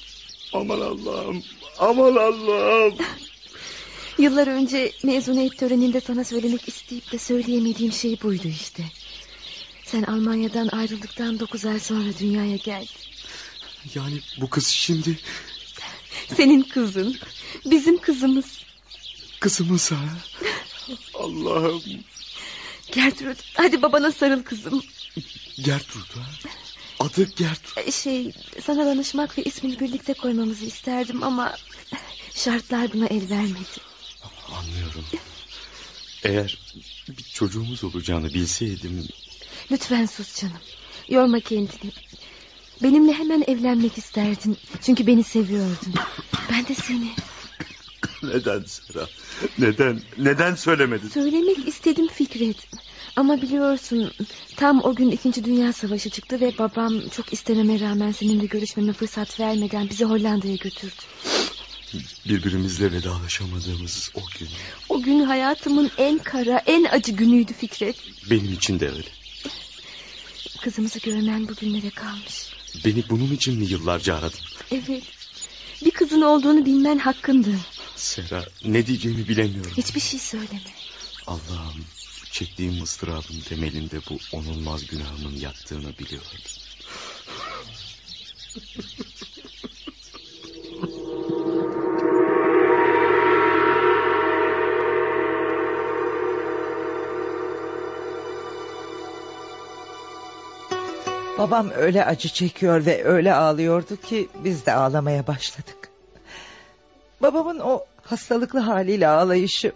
Aman 0.53 0.81
Allah'ım. 0.81 1.43
Aman 1.79 2.17
Allah'ım. 2.17 2.95
Yıllar 4.19 4.47
önce 4.47 4.93
mezuniyet 5.05 5.59
töreninde 5.59 6.01
sana 6.01 6.25
söylemek 6.25 6.69
isteyip 6.69 7.13
de 7.13 7.19
söyleyemediğim 7.19 7.93
şey 7.93 8.23
buydu 8.23 8.49
işte. 8.49 8.85
Sen 9.85 10.03
Almanya'dan 10.03 10.69
ayrıldıktan 10.69 11.41
dokuz 11.41 11.65
ay 11.65 11.81
sonra 11.81 12.19
dünyaya 12.21 12.57
geldin. 12.57 12.89
Yani 13.95 14.21
bu 14.41 14.51
kız 14.51 14.67
şimdi 14.67 15.19
Senin 16.35 16.63
kızın. 16.63 17.17
Bizim 17.65 17.99
kızımız. 17.99 18.59
kızımız 19.41 19.93
ha? 19.93 20.05
Allah'ım. 21.15 21.83
Gertrude 22.97 23.39
hadi 23.55 23.83
babana 23.83 24.13
sarıl 24.13 24.43
kızım. 24.43 24.83
Gertrude 25.65 26.15
ha? 26.21 26.51
Adı 27.01 27.23
Gertrude. 27.37 27.81
Ee, 27.87 27.91
Şey 27.93 28.33
sana 28.67 28.87
danışmak 28.87 29.39
ve 29.39 29.43
ismini 29.43 29.81
birlikte 29.81 30.15
koymamızı 30.15 30.65
isterdim 30.65 31.23
ama 31.23 31.57
şartlar 32.35 32.93
buna 32.93 33.07
el 33.07 33.31
vermedi. 33.31 33.77
Anlıyorum. 34.53 35.05
Eğer 36.25 36.59
bir 37.09 37.23
çocuğumuz 37.35 37.85
olacağını 37.85 38.35
bilseydim... 38.35 39.09
Lütfen 39.71 40.07
sus 40.07 40.41
canım. 40.41 40.61
Yorma 41.09 41.41
kendini. 41.41 41.93
Benimle 42.83 43.13
hemen 43.13 43.45
evlenmek 43.47 43.99
isterdin. 43.99 44.57
Çünkü 44.83 45.07
beni 45.07 45.25
seviyordun. 45.25 45.95
Ben 46.53 46.67
de 46.69 46.75
seni. 46.75 47.11
Neden 48.23 48.65
Sera? 48.65 49.09
Neden? 49.59 50.01
Neden 50.19 50.55
söylemedin? 50.55 51.09
Söylemek 51.09 51.69
istedim 51.69 52.09
Fikret. 52.09 52.57
Ama 53.17 53.43
biliyorsun 53.43 54.11
tam 54.57 54.85
o 54.85 54.95
gün 54.95 55.11
2. 55.11 55.45
Dünya 55.45 55.73
Savaşı 55.73 56.11
çıktı 56.11 56.41
ve 56.41 56.59
babam 56.59 57.09
çok 57.09 57.33
istememe 57.33 57.81
rağmen 57.81 58.13
seninle 58.13 58.47
görüşmeme 58.47 58.93
fırsat 58.93 59.41
vermeden 59.41 59.91
bizi 59.91 60.05
Hollanda'ya 60.05 60.57
götürdü. 60.57 61.03
Birbirimizle 62.29 62.93
vedalaşamadığımız 62.93 64.11
o 64.15 64.21
gün. 64.39 64.49
O 64.89 65.03
gün 65.03 65.21
hayatımın 65.21 65.91
en 65.99 66.19
kara, 66.19 66.63
en 66.67 66.85
acı 66.85 67.13
günüydü 67.13 67.53
Fikret. 67.53 67.97
Benim 68.31 68.53
için 68.53 68.81
de 68.81 68.89
öyle. 68.89 69.09
Kızımızı 70.61 70.99
görmen 70.99 71.49
bugünlere 71.49 71.91
kalmış. 71.91 72.51
Beni 72.85 73.05
bunun 73.11 73.31
için 73.31 73.59
mi 73.59 73.65
yıllarca 73.65 74.15
aradın? 74.15 74.41
Evet. 74.71 75.16
Bir 75.85 75.91
kızın 75.91 76.23
olduğunu 76.23 76.67
bilmen 76.67 76.99
hakkındı. 76.99 77.51
Sera 77.97 78.45
ne 78.65 78.87
diyeceğimi 78.87 79.29
bilemiyorum. 79.29 79.73
Hiçbir 79.77 80.01
şey 80.01 80.21
söyleme. 80.21 80.61
Allah'ım 81.27 81.85
çektiğim 82.31 82.83
ıstırabın 82.83 83.41
temelinde 83.49 83.97
bu 84.11 84.37
onulmaz 84.37 84.87
günahımın 84.87 85.37
yattığını 85.37 85.99
biliyordum. 85.99 86.41
Babam 101.39 101.71
öyle 101.71 102.05
acı 102.05 102.29
çekiyor 102.29 102.87
ve 102.87 103.05
öyle 103.05 103.35
ağlıyordu 103.35 103.97
ki 104.01 104.29
biz 104.45 104.67
de 104.67 104.73
ağlamaya 104.73 105.27
başladık. 105.27 105.89
Babamın 107.23 107.59
o 107.59 107.85
hastalıklı 108.03 108.59
haliyle 108.59 109.09
ağlayışı 109.09 109.73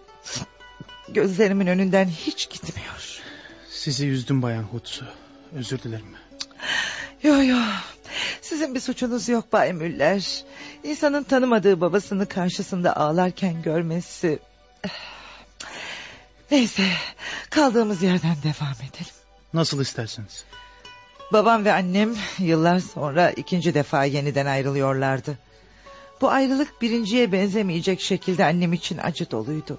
gözlerimin 1.09 1.67
önünden 1.67 2.09
hiç 2.09 2.51
gitmiyor. 2.51 3.21
Sizi 3.71 4.09
üzdüm 4.09 4.43
Bayan 4.43 4.63
Hutsu. 4.63 5.05
Özür 5.57 5.83
dilerim. 5.83 6.15
Yo 7.23 7.43
yo. 7.43 7.59
Sizin 8.41 8.75
bir 8.75 8.81
suçunuz 8.81 9.29
yok 9.29 9.53
Bay 9.53 9.73
Müller. 9.73 10.45
İnsanın 10.85 11.23
tanımadığı 11.23 11.81
babasını 11.81 12.27
karşısında 12.27 12.97
ağlarken 12.97 13.63
görmesi... 13.63 14.39
Neyse 16.51 16.83
kaldığımız 17.51 18.03
yerden 18.03 18.37
devam 18.43 18.75
edelim. 18.75 19.15
Nasıl 19.55 19.81
isterseniz. 19.81 20.45
Babam 21.33 21.65
ve 21.65 21.73
annem 21.73 22.15
yıllar 22.39 22.79
sonra 22.79 23.31
ikinci 23.31 23.75
defa 23.75 24.05
yeniden 24.05 24.47
ayrılıyorlardı. 24.47 25.39
Bu 26.21 26.31
ayrılık 26.31 26.83
birinciye 26.83 27.33
benzemeyecek 27.33 28.01
şekilde 28.01 28.45
annem 28.45 28.73
için 28.73 28.99
acı 28.99 29.31
doluydu. 29.31 29.79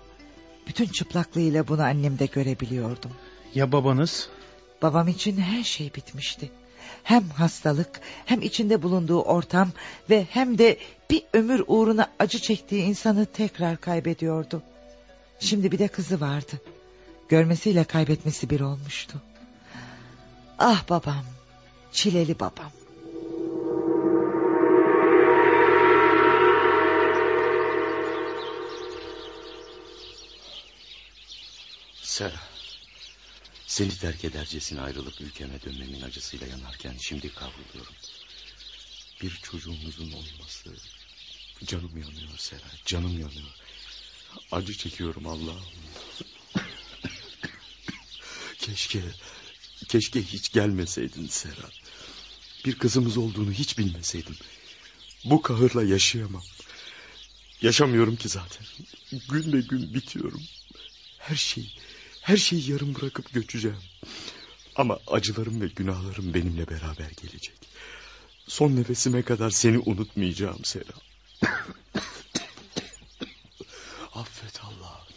Bütün 0.67 0.85
çıplaklığıyla 0.85 1.67
bunu 1.67 1.81
annemde 1.81 2.25
görebiliyordum. 2.25 3.11
Ya 3.55 3.71
babanız? 3.71 4.29
Babam 4.81 5.07
için 5.07 5.37
her 5.37 5.63
şey 5.63 5.93
bitmişti. 5.95 6.51
Hem 7.03 7.29
hastalık 7.29 8.01
hem 8.25 8.41
içinde 8.41 8.81
bulunduğu 8.83 9.21
ortam 9.21 9.69
ve 10.09 10.27
hem 10.29 10.57
de 10.57 10.77
bir 11.09 11.23
ömür 11.33 11.63
uğruna 11.67 12.07
acı 12.19 12.39
çektiği 12.39 12.83
insanı 12.83 13.25
tekrar 13.25 13.77
kaybediyordu. 13.77 14.61
Şimdi 15.39 15.71
bir 15.71 15.79
de 15.79 15.87
kızı 15.87 16.21
vardı. 16.21 16.61
Görmesiyle 17.29 17.83
kaybetmesi 17.83 18.49
bir 18.49 18.61
olmuştu. 18.61 19.21
Ah 20.59 20.89
babam, 20.89 21.25
çileli 21.91 22.39
babam. 22.39 22.71
Sera. 32.01 32.39
Seni 33.67 33.97
terk 33.97 34.25
edercesine 34.25 34.81
ayrılıp 34.81 35.21
ülkeme 35.21 35.61
dönmemin 35.61 36.01
acısıyla 36.01 36.47
yanarken 36.47 36.95
şimdi 36.99 37.33
kavruluyorum. 37.33 37.93
Bir 39.21 39.29
çocuğumuzun 39.43 40.11
olması... 40.11 40.75
Canım 41.65 41.97
yanıyor 41.97 42.37
Sera, 42.37 42.71
canım 42.85 43.11
yanıyor. 43.11 43.55
Acı 44.51 44.73
çekiyorum 44.77 45.27
Allah'ım. 45.27 45.65
keşke, 48.59 49.01
Keşke 49.87 50.23
hiç 50.23 50.51
gelmeseydin 50.51 51.27
Serhat. 51.27 51.73
Bir 52.65 52.75
kızımız 52.75 53.17
olduğunu 53.17 53.51
hiç 53.51 53.77
bilmeseydim. 53.77 54.35
Bu 55.25 55.41
kahırla 55.41 55.83
yaşayamam. 55.83 56.43
Yaşamıyorum 57.61 58.15
ki 58.15 58.29
zaten. 58.29 58.65
Gün 59.29 59.53
be 59.53 59.61
gün 59.61 59.93
bitiyorum. 59.93 60.43
Her 61.17 61.35
şey, 61.35 61.75
her 62.21 62.37
şeyi 62.37 62.71
yarım 62.71 62.95
bırakıp 62.95 63.33
göçeceğim. 63.33 63.77
Ama 64.75 64.99
acılarım 65.07 65.61
ve 65.61 65.67
günahlarım 65.67 66.33
benimle 66.33 66.67
beraber 66.67 67.09
gelecek. 67.21 67.59
Son 68.47 68.75
nefesime 68.75 69.21
kadar 69.21 69.49
seni 69.49 69.79
unutmayacağım 69.79 70.65
Serap. 70.65 71.01
affet 74.13 74.59
Allah'ım, 74.63 75.10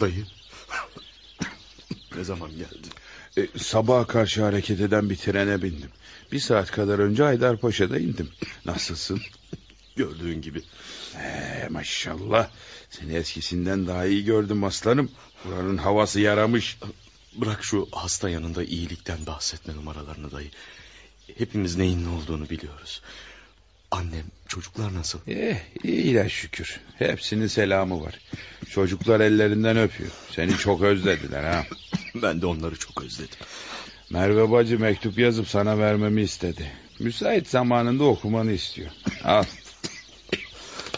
Dayı, 0.00 0.26
ne 2.16 2.24
zaman 2.24 2.50
geldin? 2.50 2.92
E, 3.36 3.58
sabaha 3.58 4.06
karşı 4.06 4.42
hareket 4.42 4.80
eden 4.80 5.10
bir 5.10 5.16
trene 5.16 5.62
bindim. 5.62 5.90
Bir 6.32 6.40
saat 6.40 6.70
kadar 6.70 6.98
önce 6.98 7.22
Haydarpaşa'da 7.22 7.98
indim. 7.98 8.30
Nasılsın? 8.64 9.20
Gördüğün 9.96 10.42
gibi. 10.42 10.62
Ee, 11.16 11.68
maşallah. 11.70 12.50
Seni 12.90 13.14
eskisinden 13.14 13.86
daha 13.86 14.06
iyi 14.06 14.24
gördüm 14.24 14.64
aslanım. 14.64 15.10
Buranın 15.44 15.76
havası 15.76 16.20
yaramış. 16.20 16.78
Bırak 17.34 17.64
şu 17.64 17.88
hasta 17.92 18.30
yanında 18.30 18.64
iyilikten 18.64 19.26
bahsetme 19.26 19.74
numaralarını 19.74 20.32
dayı. 20.32 20.50
Hepimiz 21.38 21.76
neyin 21.76 22.04
ne 22.04 22.08
olduğunu 22.08 22.50
biliyoruz. 22.50 23.02
Annem, 23.90 24.24
çocuklar 24.50 24.94
nasıl? 24.94 25.18
Eh, 25.28 25.56
iyiler 25.84 26.28
şükür. 26.28 26.80
Hepsinin 26.98 27.46
selamı 27.46 28.02
var. 28.02 28.14
Çocuklar 28.70 29.20
ellerinden 29.20 29.76
öpüyor. 29.76 30.10
Seni 30.30 30.56
çok 30.56 30.82
özlediler 30.82 31.42
ha. 31.44 31.64
Ben 32.14 32.42
de 32.42 32.46
onları 32.46 32.78
çok 32.78 33.02
özledim. 33.02 33.38
Merve 34.10 34.50
bacı 34.50 34.78
mektup 34.78 35.18
yazıp 35.18 35.48
sana 35.48 35.78
vermemi 35.78 36.22
istedi. 36.22 36.72
Müsait 36.98 37.48
zamanında 37.48 38.04
okumanı 38.04 38.52
istiyor. 38.52 38.90
Al. 39.24 39.44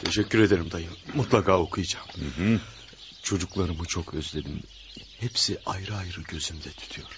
Teşekkür 0.04 0.42
ederim 0.42 0.70
dayı. 0.70 0.86
Mutlaka 1.14 1.58
okuyacağım. 1.58 2.06
Hı 2.06 2.42
hı. 2.42 2.60
Çocuklarımı 3.22 3.84
çok 3.84 4.14
özledim. 4.14 4.60
Hepsi 5.20 5.58
ayrı 5.66 5.94
ayrı 5.94 6.20
gözümde 6.28 6.70
tutuyor. 6.70 7.08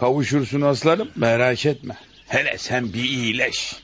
Kavuşursun 0.00 0.60
aslanım 0.60 1.08
merak 1.16 1.66
etme. 1.66 1.96
Hele 2.26 2.58
sen 2.58 2.92
bir 2.92 3.04
iyileş. 3.04 3.76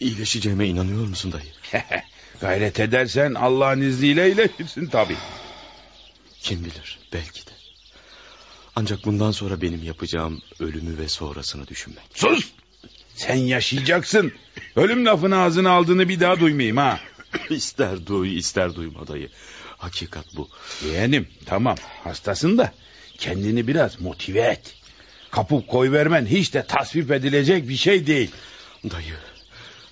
İyileşeceğime 0.00 0.66
inanıyor 0.66 1.06
musun 1.06 1.32
dayı? 1.32 1.82
Gayret 2.40 2.80
edersen 2.80 3.34
Allah'ın 3.34 3.80
izniyle 3.80 4.26
iyileşirsin 4.26 4.86
tabii. 4.86 5.16
Kim 6.40 6.64
bilir 6.64 6.98
belki 7.12 7.46
de. 7.46 7.50
Ancak 8.76 9.04
bundan 9.04 9.30
sonra 9.30 9.62
benim 9.62 9.82
yapacağım 9.82 10.42
ölümü 10.60 10.98
ve 10.98 11.08
sonrasını 11.08 11.68
düşünmek. 11.68 12.04
Sus! 12.14 12.52
Sen 13.14 13.34
yaşayacaksın. 13.34 14.32
Ölüm 14.76 15.06
lafını 15.06 15.38
ağzına 15.38 15.70
aldığını 15.70 16.08
bir 16.08 16.20
daha 16.20 16.40
duymayayım 16.40 16.76
ha. 16.76 17.00
ister 17.50 18.06
duy 18.06 18.38
ister 18.38 18.74
duyma 18.74 19.06
dayı. 19.08 19.28
Hakikat 19.78 20.36
bu. 20.36 20.48
Yeğenim 20.86 21.28
tamam 21.46 21.76
hastasın 22.04 22.58
da 22.58 22.72
kendini 23.18 23.66
biraz 23.66 24.00
motive 24.00 24.40
et. 24.40 24.74
Kapıp 25.30 25.68
koy 25.68 25.92
vermen 25.92 26.26
hiç 26.26 26.54
de 26.54 26.66
tasvip 26.66 27.10
edilecek 27.10 27.68
bir 27.68 27.76
şey 27.76 28.06
değil. 28.06 28.30
Dayı 28.90 29.14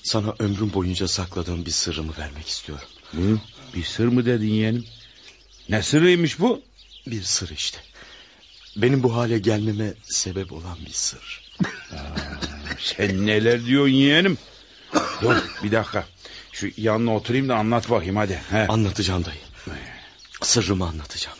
sana 0.06 0.34
ömrüm 0.38 0.72
boyunca 0.72 1.08
sakladığım 1.08 1.66
bir 1.66 1.70
sırrımı 1.70 2.12
vermek 2.18 2.48
istiyorum. 2.48 2.88
Hı? 3.10 3.38
Bir 3.74 3.84
sır 3.84 4.06
mı 4.06 4.26
dedin 4.26 4.48
yeğenim? 4.48 4.86
Ne 5.68 5.82
sırrıymış 5.82 6.40
bu? 6.40 6.62
Bir 7.06 7.22
sır 7.22 7.50
işte. 7.50 7.78
Benim 8.76 9.02
bu 9.02 9.16
hale 9.16 9.38
gelmeme 9.38 9.94
sebep 10.02 10.52
olan 10.52 10.78
bir 10.86 10.92
sır. 10.92 11.42
Aa, 11.64 11.96
sen 12.78 13.26
neler 13.26 13.66
diyorsun 13.66 13.92
yeğenim? 13.92 14.38
Dur 15.22 15.36
bir 15.62 15.72
dakika. 15.72 16.06
Şu 16.52 16.68
yanına 16.76 17.14
oturayım 17.16 17.48
da 17.48 17.56
anlat 17.56 17.90
bakayım 17.90 18.16
hadi. 18.16 18.40
He. 18.50 18.66
Anlatacağım 18.66 19.24
dayı. 19.24 19.38
Sırrımı 20.42 20.86
anlatacağım. 20.86 21.38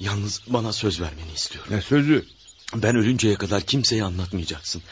Yalnız 0.00 0.40
bana 0.46 0.72
söz 0.72 1.00
vermeni 1.00 1.32
istiyorum. 1.34 1.72
Ne 1.74 1.80
sözü? 1.82 2.26
Ben 2.74 2.96
ölünceye 2.96 3.34
kadar 3.34 3.62
kimseye 3.62 4.04
anlatmayacaksın. 4.04 4.82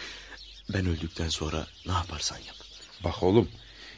Ben 0.72 0.86
öldükten 0.86 1.28
sonra 1.28 1.66
ne 1.86 1.92
yaparsan 1.92 2.36
yap. 2.36 2.57
Bak 3.05 3.22
oğlum 3.22 3.49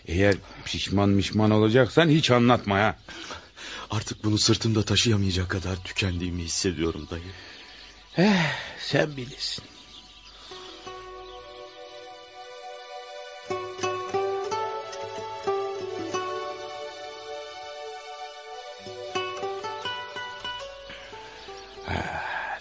eğer 0.07 0.35
pişman 0.65 1.09
mişman 1.09 1.51
olacaksan 1.51 2.09
hiç 2.09 2.31
anlatma 2.31 2.79
ha. 2.79 2.97
Artık 3.91 4.25
bunu 4.25 4.39
sırtımda 4.39 4.83
taşıyamayacak 4.83 5.51
kadar 5.51 5.77
tükendiğimi 5.85 6.43
hissediyorum 6.43 7.09
dayı. 7.11 7.23
Eh, 8.19 8.53
sen 8.79 9.17
bilirsin. 9.17 9.65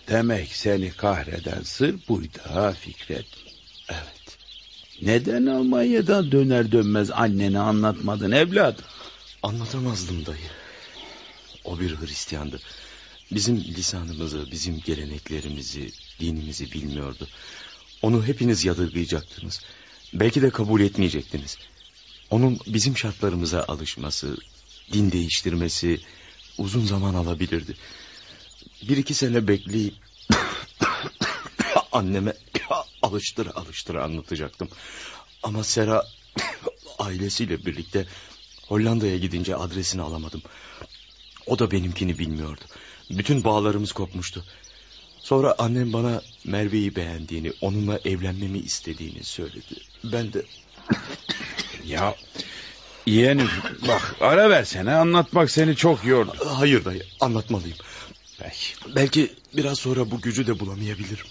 Demek 0.10 0.56
seni 0.56 0.92
kahreden 0.92 1.62
sır 1.64 1.96
buydu 2.08 2.38
ha 2.54 2.72
Fikret. 2.72 3.26
Evet. 3.90 4.19
Neden 5.02 5.46
Almanya'dan 5.46 6.32
döner 6.32 6.72
dönmez 6.72 7.12
annene 7.12 7.60
anlatmadın 7.60 8.32
evladım? 8.32 8.86
Anlatamazdım 9.44 10.26
dayı. 10.26 10.50
O 11.66 11.80
bir 11.80 11.96
Hristiyandı. 11.96 12.60
Bizim 13.32 13.58
lisanımızı, 13.58 14.52
bizim 14.52 14.80
geleneklerimizi, 14.80 15.92
dinimizi 16.20 16.72
bilmiyordu. 16.72 17.28
Onu 18.02 18.26
hepiniz 18.26 18.66
yadırgayacaktınız. 18.66 19.62
Belki 20.14 20.42
de 20.42 20.50
kabul 20.50 20.82
etmeyecektiniz. 20.82 21.58
Onun 22.30 22.60
bizim 22.68 22.98
şartlarımıza 22.98 23.66
alışması, 23.68 24.38
din 24.94 25.12
değiştirmesi 25.12 26.00
uzun 26.58 26.86
zaman 26.86 27.14
alabilirdi. 27.14 27.76
Bir 28.90 28.98
iki 28.98 29.14
sene 29.14 29.48
bekleyip 29.48 29.94
anneme 31.92 32.34
alıştıra 33.10 33.52
alıştıra 33.56 34.04
anlatacaktım. 34.04 34.70
Ama 35.44 35.64
Sera 35.64 36.08
ailesiyle 37.00 37.66
birlikte 37.66 38.08
Hollanda'ya 38.68 39.18
gidince 39.18 39.56
adresini 39.56 40.02
alamadım. 40.02 40.42
O 41.46 41.60
da 41.60 41.72
benimkini 41.72 42.20
bilmiyordu. 42.20 42.62
Bütün 43.10 43.44
bağlarımız 43.44 43.92
kopmuştu. 43.92 44.46
Sonra 45.20 45.56
annem 45.58 45.94
bana 45.94 46.22
Merve'yi 46.46 46.96
beğendiğini, 46.96 47.54
onunla 47.62 48.00
evlenmemi 48.06 48.60
istediğini 48.60 49.24
söyledi. 49.24 49.76
Ben 50.04 50.34
de... 50.34 50.46
ya 51.86 52.16
yeğenim 53.06 53.50
bak 53.88 54.16
ara 54.22 54.50
versene 54.50 54.96
anlatmak 54.96 55.52
seni 55.52 55.76
çok 55.76 56.06
yordu. 56.06 56.34
Hayır 56.46 56.86
dayı 56.86 57.04
anlatmalıyım. 57.20 57.78
Belki. 58.42 58.96
Belki 58.96 59.34
biraz 59.54 59.80
sonra 59.80 60.12
bu 60.12 60.22
gücü 60.22 60.48
de 60.48 60.60
bulamayabilirim. 60.60 61.26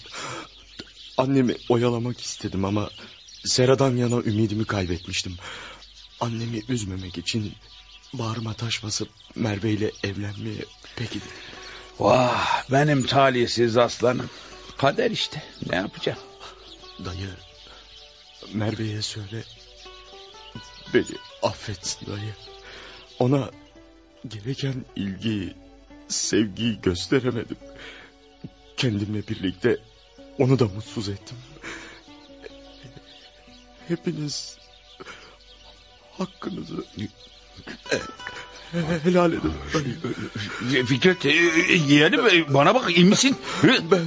Annemi 1.19 1.57
oyalamak 1.69 2.21
istedim 2.21 2.65
ama 2.65 2.91
Sera'dan 3.45 3.97
yana 3.97 4.17
ümidimi 4.17 4.65
kaybetmiştim. 4.65 5.37
Annemi 6.21 6.63
üzmemek 6.69 7.19
için 7.19 7.53
bağrıma 8.13 8.55
taş 8.55 8.85
basıp 8.85 9.09
Merve 9.35 9.71
ile 9.71 9.93
evlenmeye 10.05 10.65
peki. 10.97 11.21
Vah 11.99 12.71
benim 12.73 13.07
talihsiz 13.07 13.77
aslanım. 13.77 14.31
Kader 14.77 15.11
işte 15.11 15.43
ne 15.71 15.77
yapacağım? 15.77 16.19
Dayı 17.05 17.29
Merve'ye 18.55 19.03
söyle 19.03 19.45
beni 20.95 21.19
affetsin 21.43 22.07
dayı. 22.07 22.35
Ona 23.19 23.51
gereken 24.29 24.85
ilgiyi, 24.97 25.55
sevgiyi 26.09 26.81
gösteremedim. 26.81 27.57
Kendimle 28.77 29.29
birlikte 29.29 29.79
onu 30.39 30.59
da 30.59 30.65
mutsuz 30.65 31.09
ettim. 31.09 31.37
Hepiniz 33.89 34.59
hakkınızı 36.19 36.85
helal 39.03 39.33
edin. 39.33 39.53
Fikret 40.87 41.27
e, 41.27 41.31
yeğenim 41.89 42.27
e, 42.27 42.55
bana 42.55 42.75
bak 42.75 42.97
iyi 42.97 43.05
misin? 43.05 43.37
Ben, 43.63 43.91
ben, 43.91 44.07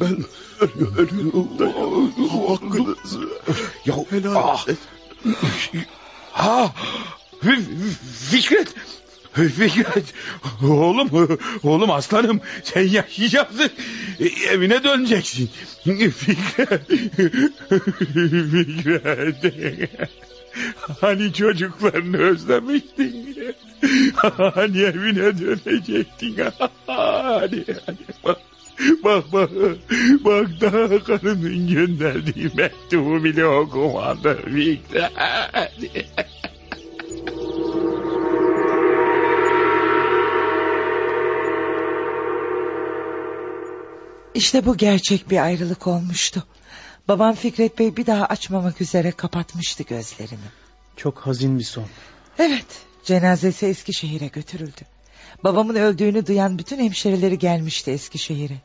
ben 0.00 0.24
ölüyorum. 0.96 1.48
Hakkınızı 2.48 3.28
ya, 3.86 3.94
helal 4.10 4.34
ah. 4.36 4.68
et. 4.68 4.78
Ha, 6.32 6.74
Fikret. 8.30 8.74
Fikret. 9.46 10.14
Oğlum, 10.62 11.28
oğlum 11.62 11.90
aslanım 11.90 12.40
sen 12.62 12.88
yaşayacaksın. 12.88 13.70
Evine 14.50 14.84
döneceksin. 14.84 15.50
Fikret. 15.84 16.88
Fikret. 18.50 20.10
Hani 21.00 21.32
çocuklarını 21.32 22.18
özlemiştin. 22.18 23.36
Hani 24.54 24.82
evine 24.82 25.38
dönecektin. 25.38 26.36
Hani, 26.86 27.64
hani. 27.86 27.98
Bak 29.04 29.32
bak. 29.32 29.50
Bak 30.24 30.48
daha 30.60 31.04
karının 31.04 31.68
gönderdiği 31.68 32.50
mektubu 32.56 33.24
bile 33.24 33.46
okumadı 33.46 34.38
Fikret. 34.44 35.12
İşte 44.38 44.66
bu 44.66 44.76
gerçek 44.76 45.30
bir 45.30 45.38
ayrılık 45.38 45.86
olmuştu. 45.86 46.44
Babam 47.08 47.34
Fikret 47.34 47.78
Bey 47.78 47.96
bir 47.96 48.06
daha 48.06 48.26
açmamak 48.26 48.80
üzere 48.80 49.10
kapatmıştı 49.12 49.82
gözlerini. 49.82 50.48
Çok 50.96 51.18
hazin 51.18 51.58
bir 51.58 51.64
son. 51.64 51.84
Evet, 52.38 52.66
cenazesi 53.04 53.66
Eskişehir'e 53.66 54.26
götürüldü. 54.26 54.80
Babamın 55.44 55.74
öldüğünü 55.74 56.26
duyan 56.26 56.58
bütün 56.58 56.78
hemşerileri 56.78 57.38
gelmişti 57.38 57.90
Eskişehir'e. 57.90 58.56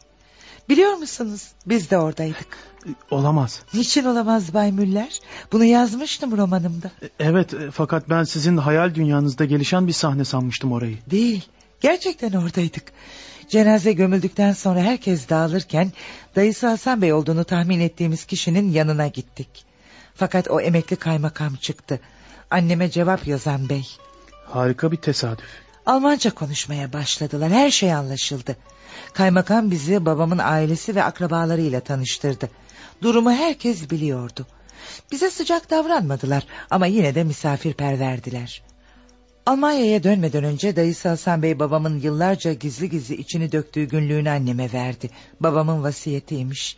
Biliyor 0.70 0.94
musunuz? 0.94 1.48
Biz 1.66 1.92
de 1.92 1.98
oradaydık. 1.98 2.58
Olamaz. 3.12 3.62
Niçin 3.74 4.06
olamaz 4.06 4.54
Bay 4.54 4.72
Müller? 4.72 5.20
Bunu 5.52 5.66
yazmıştım 5.66 6.38
romanımda. 6.38 6.92
Evet 7.20 7.54
e, 7.54 7.72
fakat 7.72 8.10
ben 8.10 8.24
sizin 8.24 8.58
hayal 8.58 8.96
dünyanızda 8.96 9.46
gelişen 9.46 9.88
bir 9.88 9.94
sahne 9.94 10.26
sanmıştım 10.26 10.72
orayı. 10.72 10.98
Değil. 11.12 11.46
Gerçekten 11.82 12.34
oradaydık. 12.34 12.84
Cenaze 13.50 13.94
gömüldükten 13.94 14.54
sonra 14.54 14.80
herkes 14.80 15.30
dağılırken 15.30 15.92
dayısı 16.36 16.68
Hasan 16.68 17.02
Bey 17.02 17.14
olduğunu 17.14 17.44
tahmin 17.44 17.80
ettiğimiz 17.80 18.26
kişinin 18.26 18.72
yanına 18.72 19.08
gittik. 19.08 19.66
Fakat 20.16 20.52
o 20.52 20.62
emekli 20.62 20.96
kaymakam 20.96 21.56
çıktı. 21.56 22.00
Anneme 22.52 22.92
cevap 22.92 23.28
yazan 23.28 23.70
bey. 23.70 23.88
Harika 24.46 24.92
bir 24.92 24.98
tesadüf. 24.98 25.46
Almanca 25.86 26.32
konuşmaya 26.32 26.94
başladılar. 26.94 27.52
Her 27.52 27.72
şey 27.72 27.94
anlaşıldı. 27.94 28.56
Kaymakam 29.14 29.72
bizi 29.72 30.06
babamın 30.06 30.38
ailesi 30.38 30.96
ve 30.96 31.04
akrabalarıyla 31.04 31.80
tanıştırdı. 31.80 32.50
Durumu 33.02 33.32
herkes 33.32 33.90
biliyordu. 33.90 34.48
Bize 35.12 35.30
sıcak 35.30 35.70
davranmadılar 35.70 36.48
ama 36.70 36.86
yine 36.86 37.16
de 37.16 37.24
misafirperverdiler. 37.24 38.64
Almanya'ya 39.46 40.04
dönmeden 40.04 40.44
önce 40.44 40.76
dayısı 40.76 41.10
Hasan 41.10 41.42
Bey 41.42 41.60
babamın 41.60 42.00
yıllarca 42.00 42.54
gizli 42.54 42.90
gizli 42.90 43.16
içini 43.16 43.52
döktüğü 43.52 43.84
günlüğünü 43.84 44.30
anneme 44.30 44.74
verdi. 44.74 45.10
Babamın 45.40 45.84
vasiyetiymiş. 45.84 46.78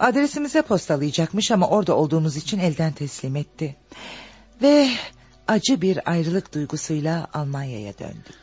Adresimize 0.00 0.62
postalayacakmış 0.62 1.50
ama 1.50 1.68
orada 1.68 1.96
olduğumuz 1.96 2.36
için 2.36 2.58
elden 2.58 2.92
teslim 2.92 3.36
etti. 3.36 3.76
Ve 4.62 4.88
acı 5.48 5.80
bir 5.80 6.10
ayrılık 6.10 6.54
duygusuyla 6.54 7.26
Almanya'ya 7.34 7.98
döndük. 7.98 8.34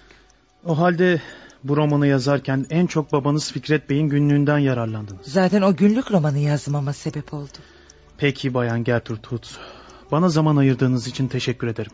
O 0.66 0.78
halde 0.78 1.22
bu 1.64 1.78
romanı 1.78 2.08
yazarken 2.08 2.66
en 2.70 2.88
çok 2.88 3.12
babanız 3.12 3.52
Fikret 3.52 3.90
Bey'in 3.90 4.10
günlüğünden 4.10 4.58
yararlandınız. 4.58 5.26
Zaten 5.26 5.62
o 5.62 5.76
günlük 5.76 6.12
romanı 6.12 6.40
yazmama 6.40 6.94
sebep 6.94 7.34
oldu. 7.34 7.58
Peki 8.18 8.54
Bayan 8.54 8.84
Gertrude 8.84 9.28
Hoods. 9.28 9.52
Bana 10.12 10.30
zaman 10.30 10.56
ayırdığınız 10.56 11.08
için 11.08 11.28
teşekkür 11.28 11.68
ederim. 11.68 11.92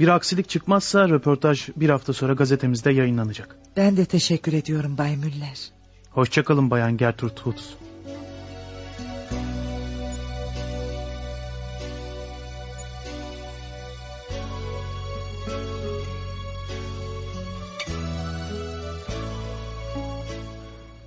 Bir 0.00 0.08
aksilik 0.08 0.48
çıkmazsa 0.48 1.08
röportaj 1.08 1.68
bir 1.76 1.90
hafta 1.90 2.12
sonra 2.12 2.32
gazetemizde 2.32 2.92
yayınlanacak. 2.92 3.56
Ben 3.76 3.96
de 3.96 4.04
teşekkür 4.04 4.52
ediyorum 4.52 4.98
Bay 4.98 5.16
Müller. 5.16 5.70
Hoşçakalın 6.10 6.70
Bayan 6.70 6.96
Gertrude 6.96 7.40
Hoods. 7.40 7.64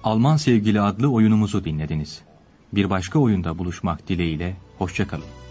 Alman 0.03 0.37
Sevgili 0.37 0.81
adlı 0.81 1.11
oyunumuzu 1.11 1.65
dinlediniz. 1.65 2.21
Bir 2.73 2.89
başka 2.89 3.19
oyunda 3.19 3.57
buluşmak 3.57 4.07
dileğiyle, 4.07 4.55
hoşçakalın. 4.77 5.42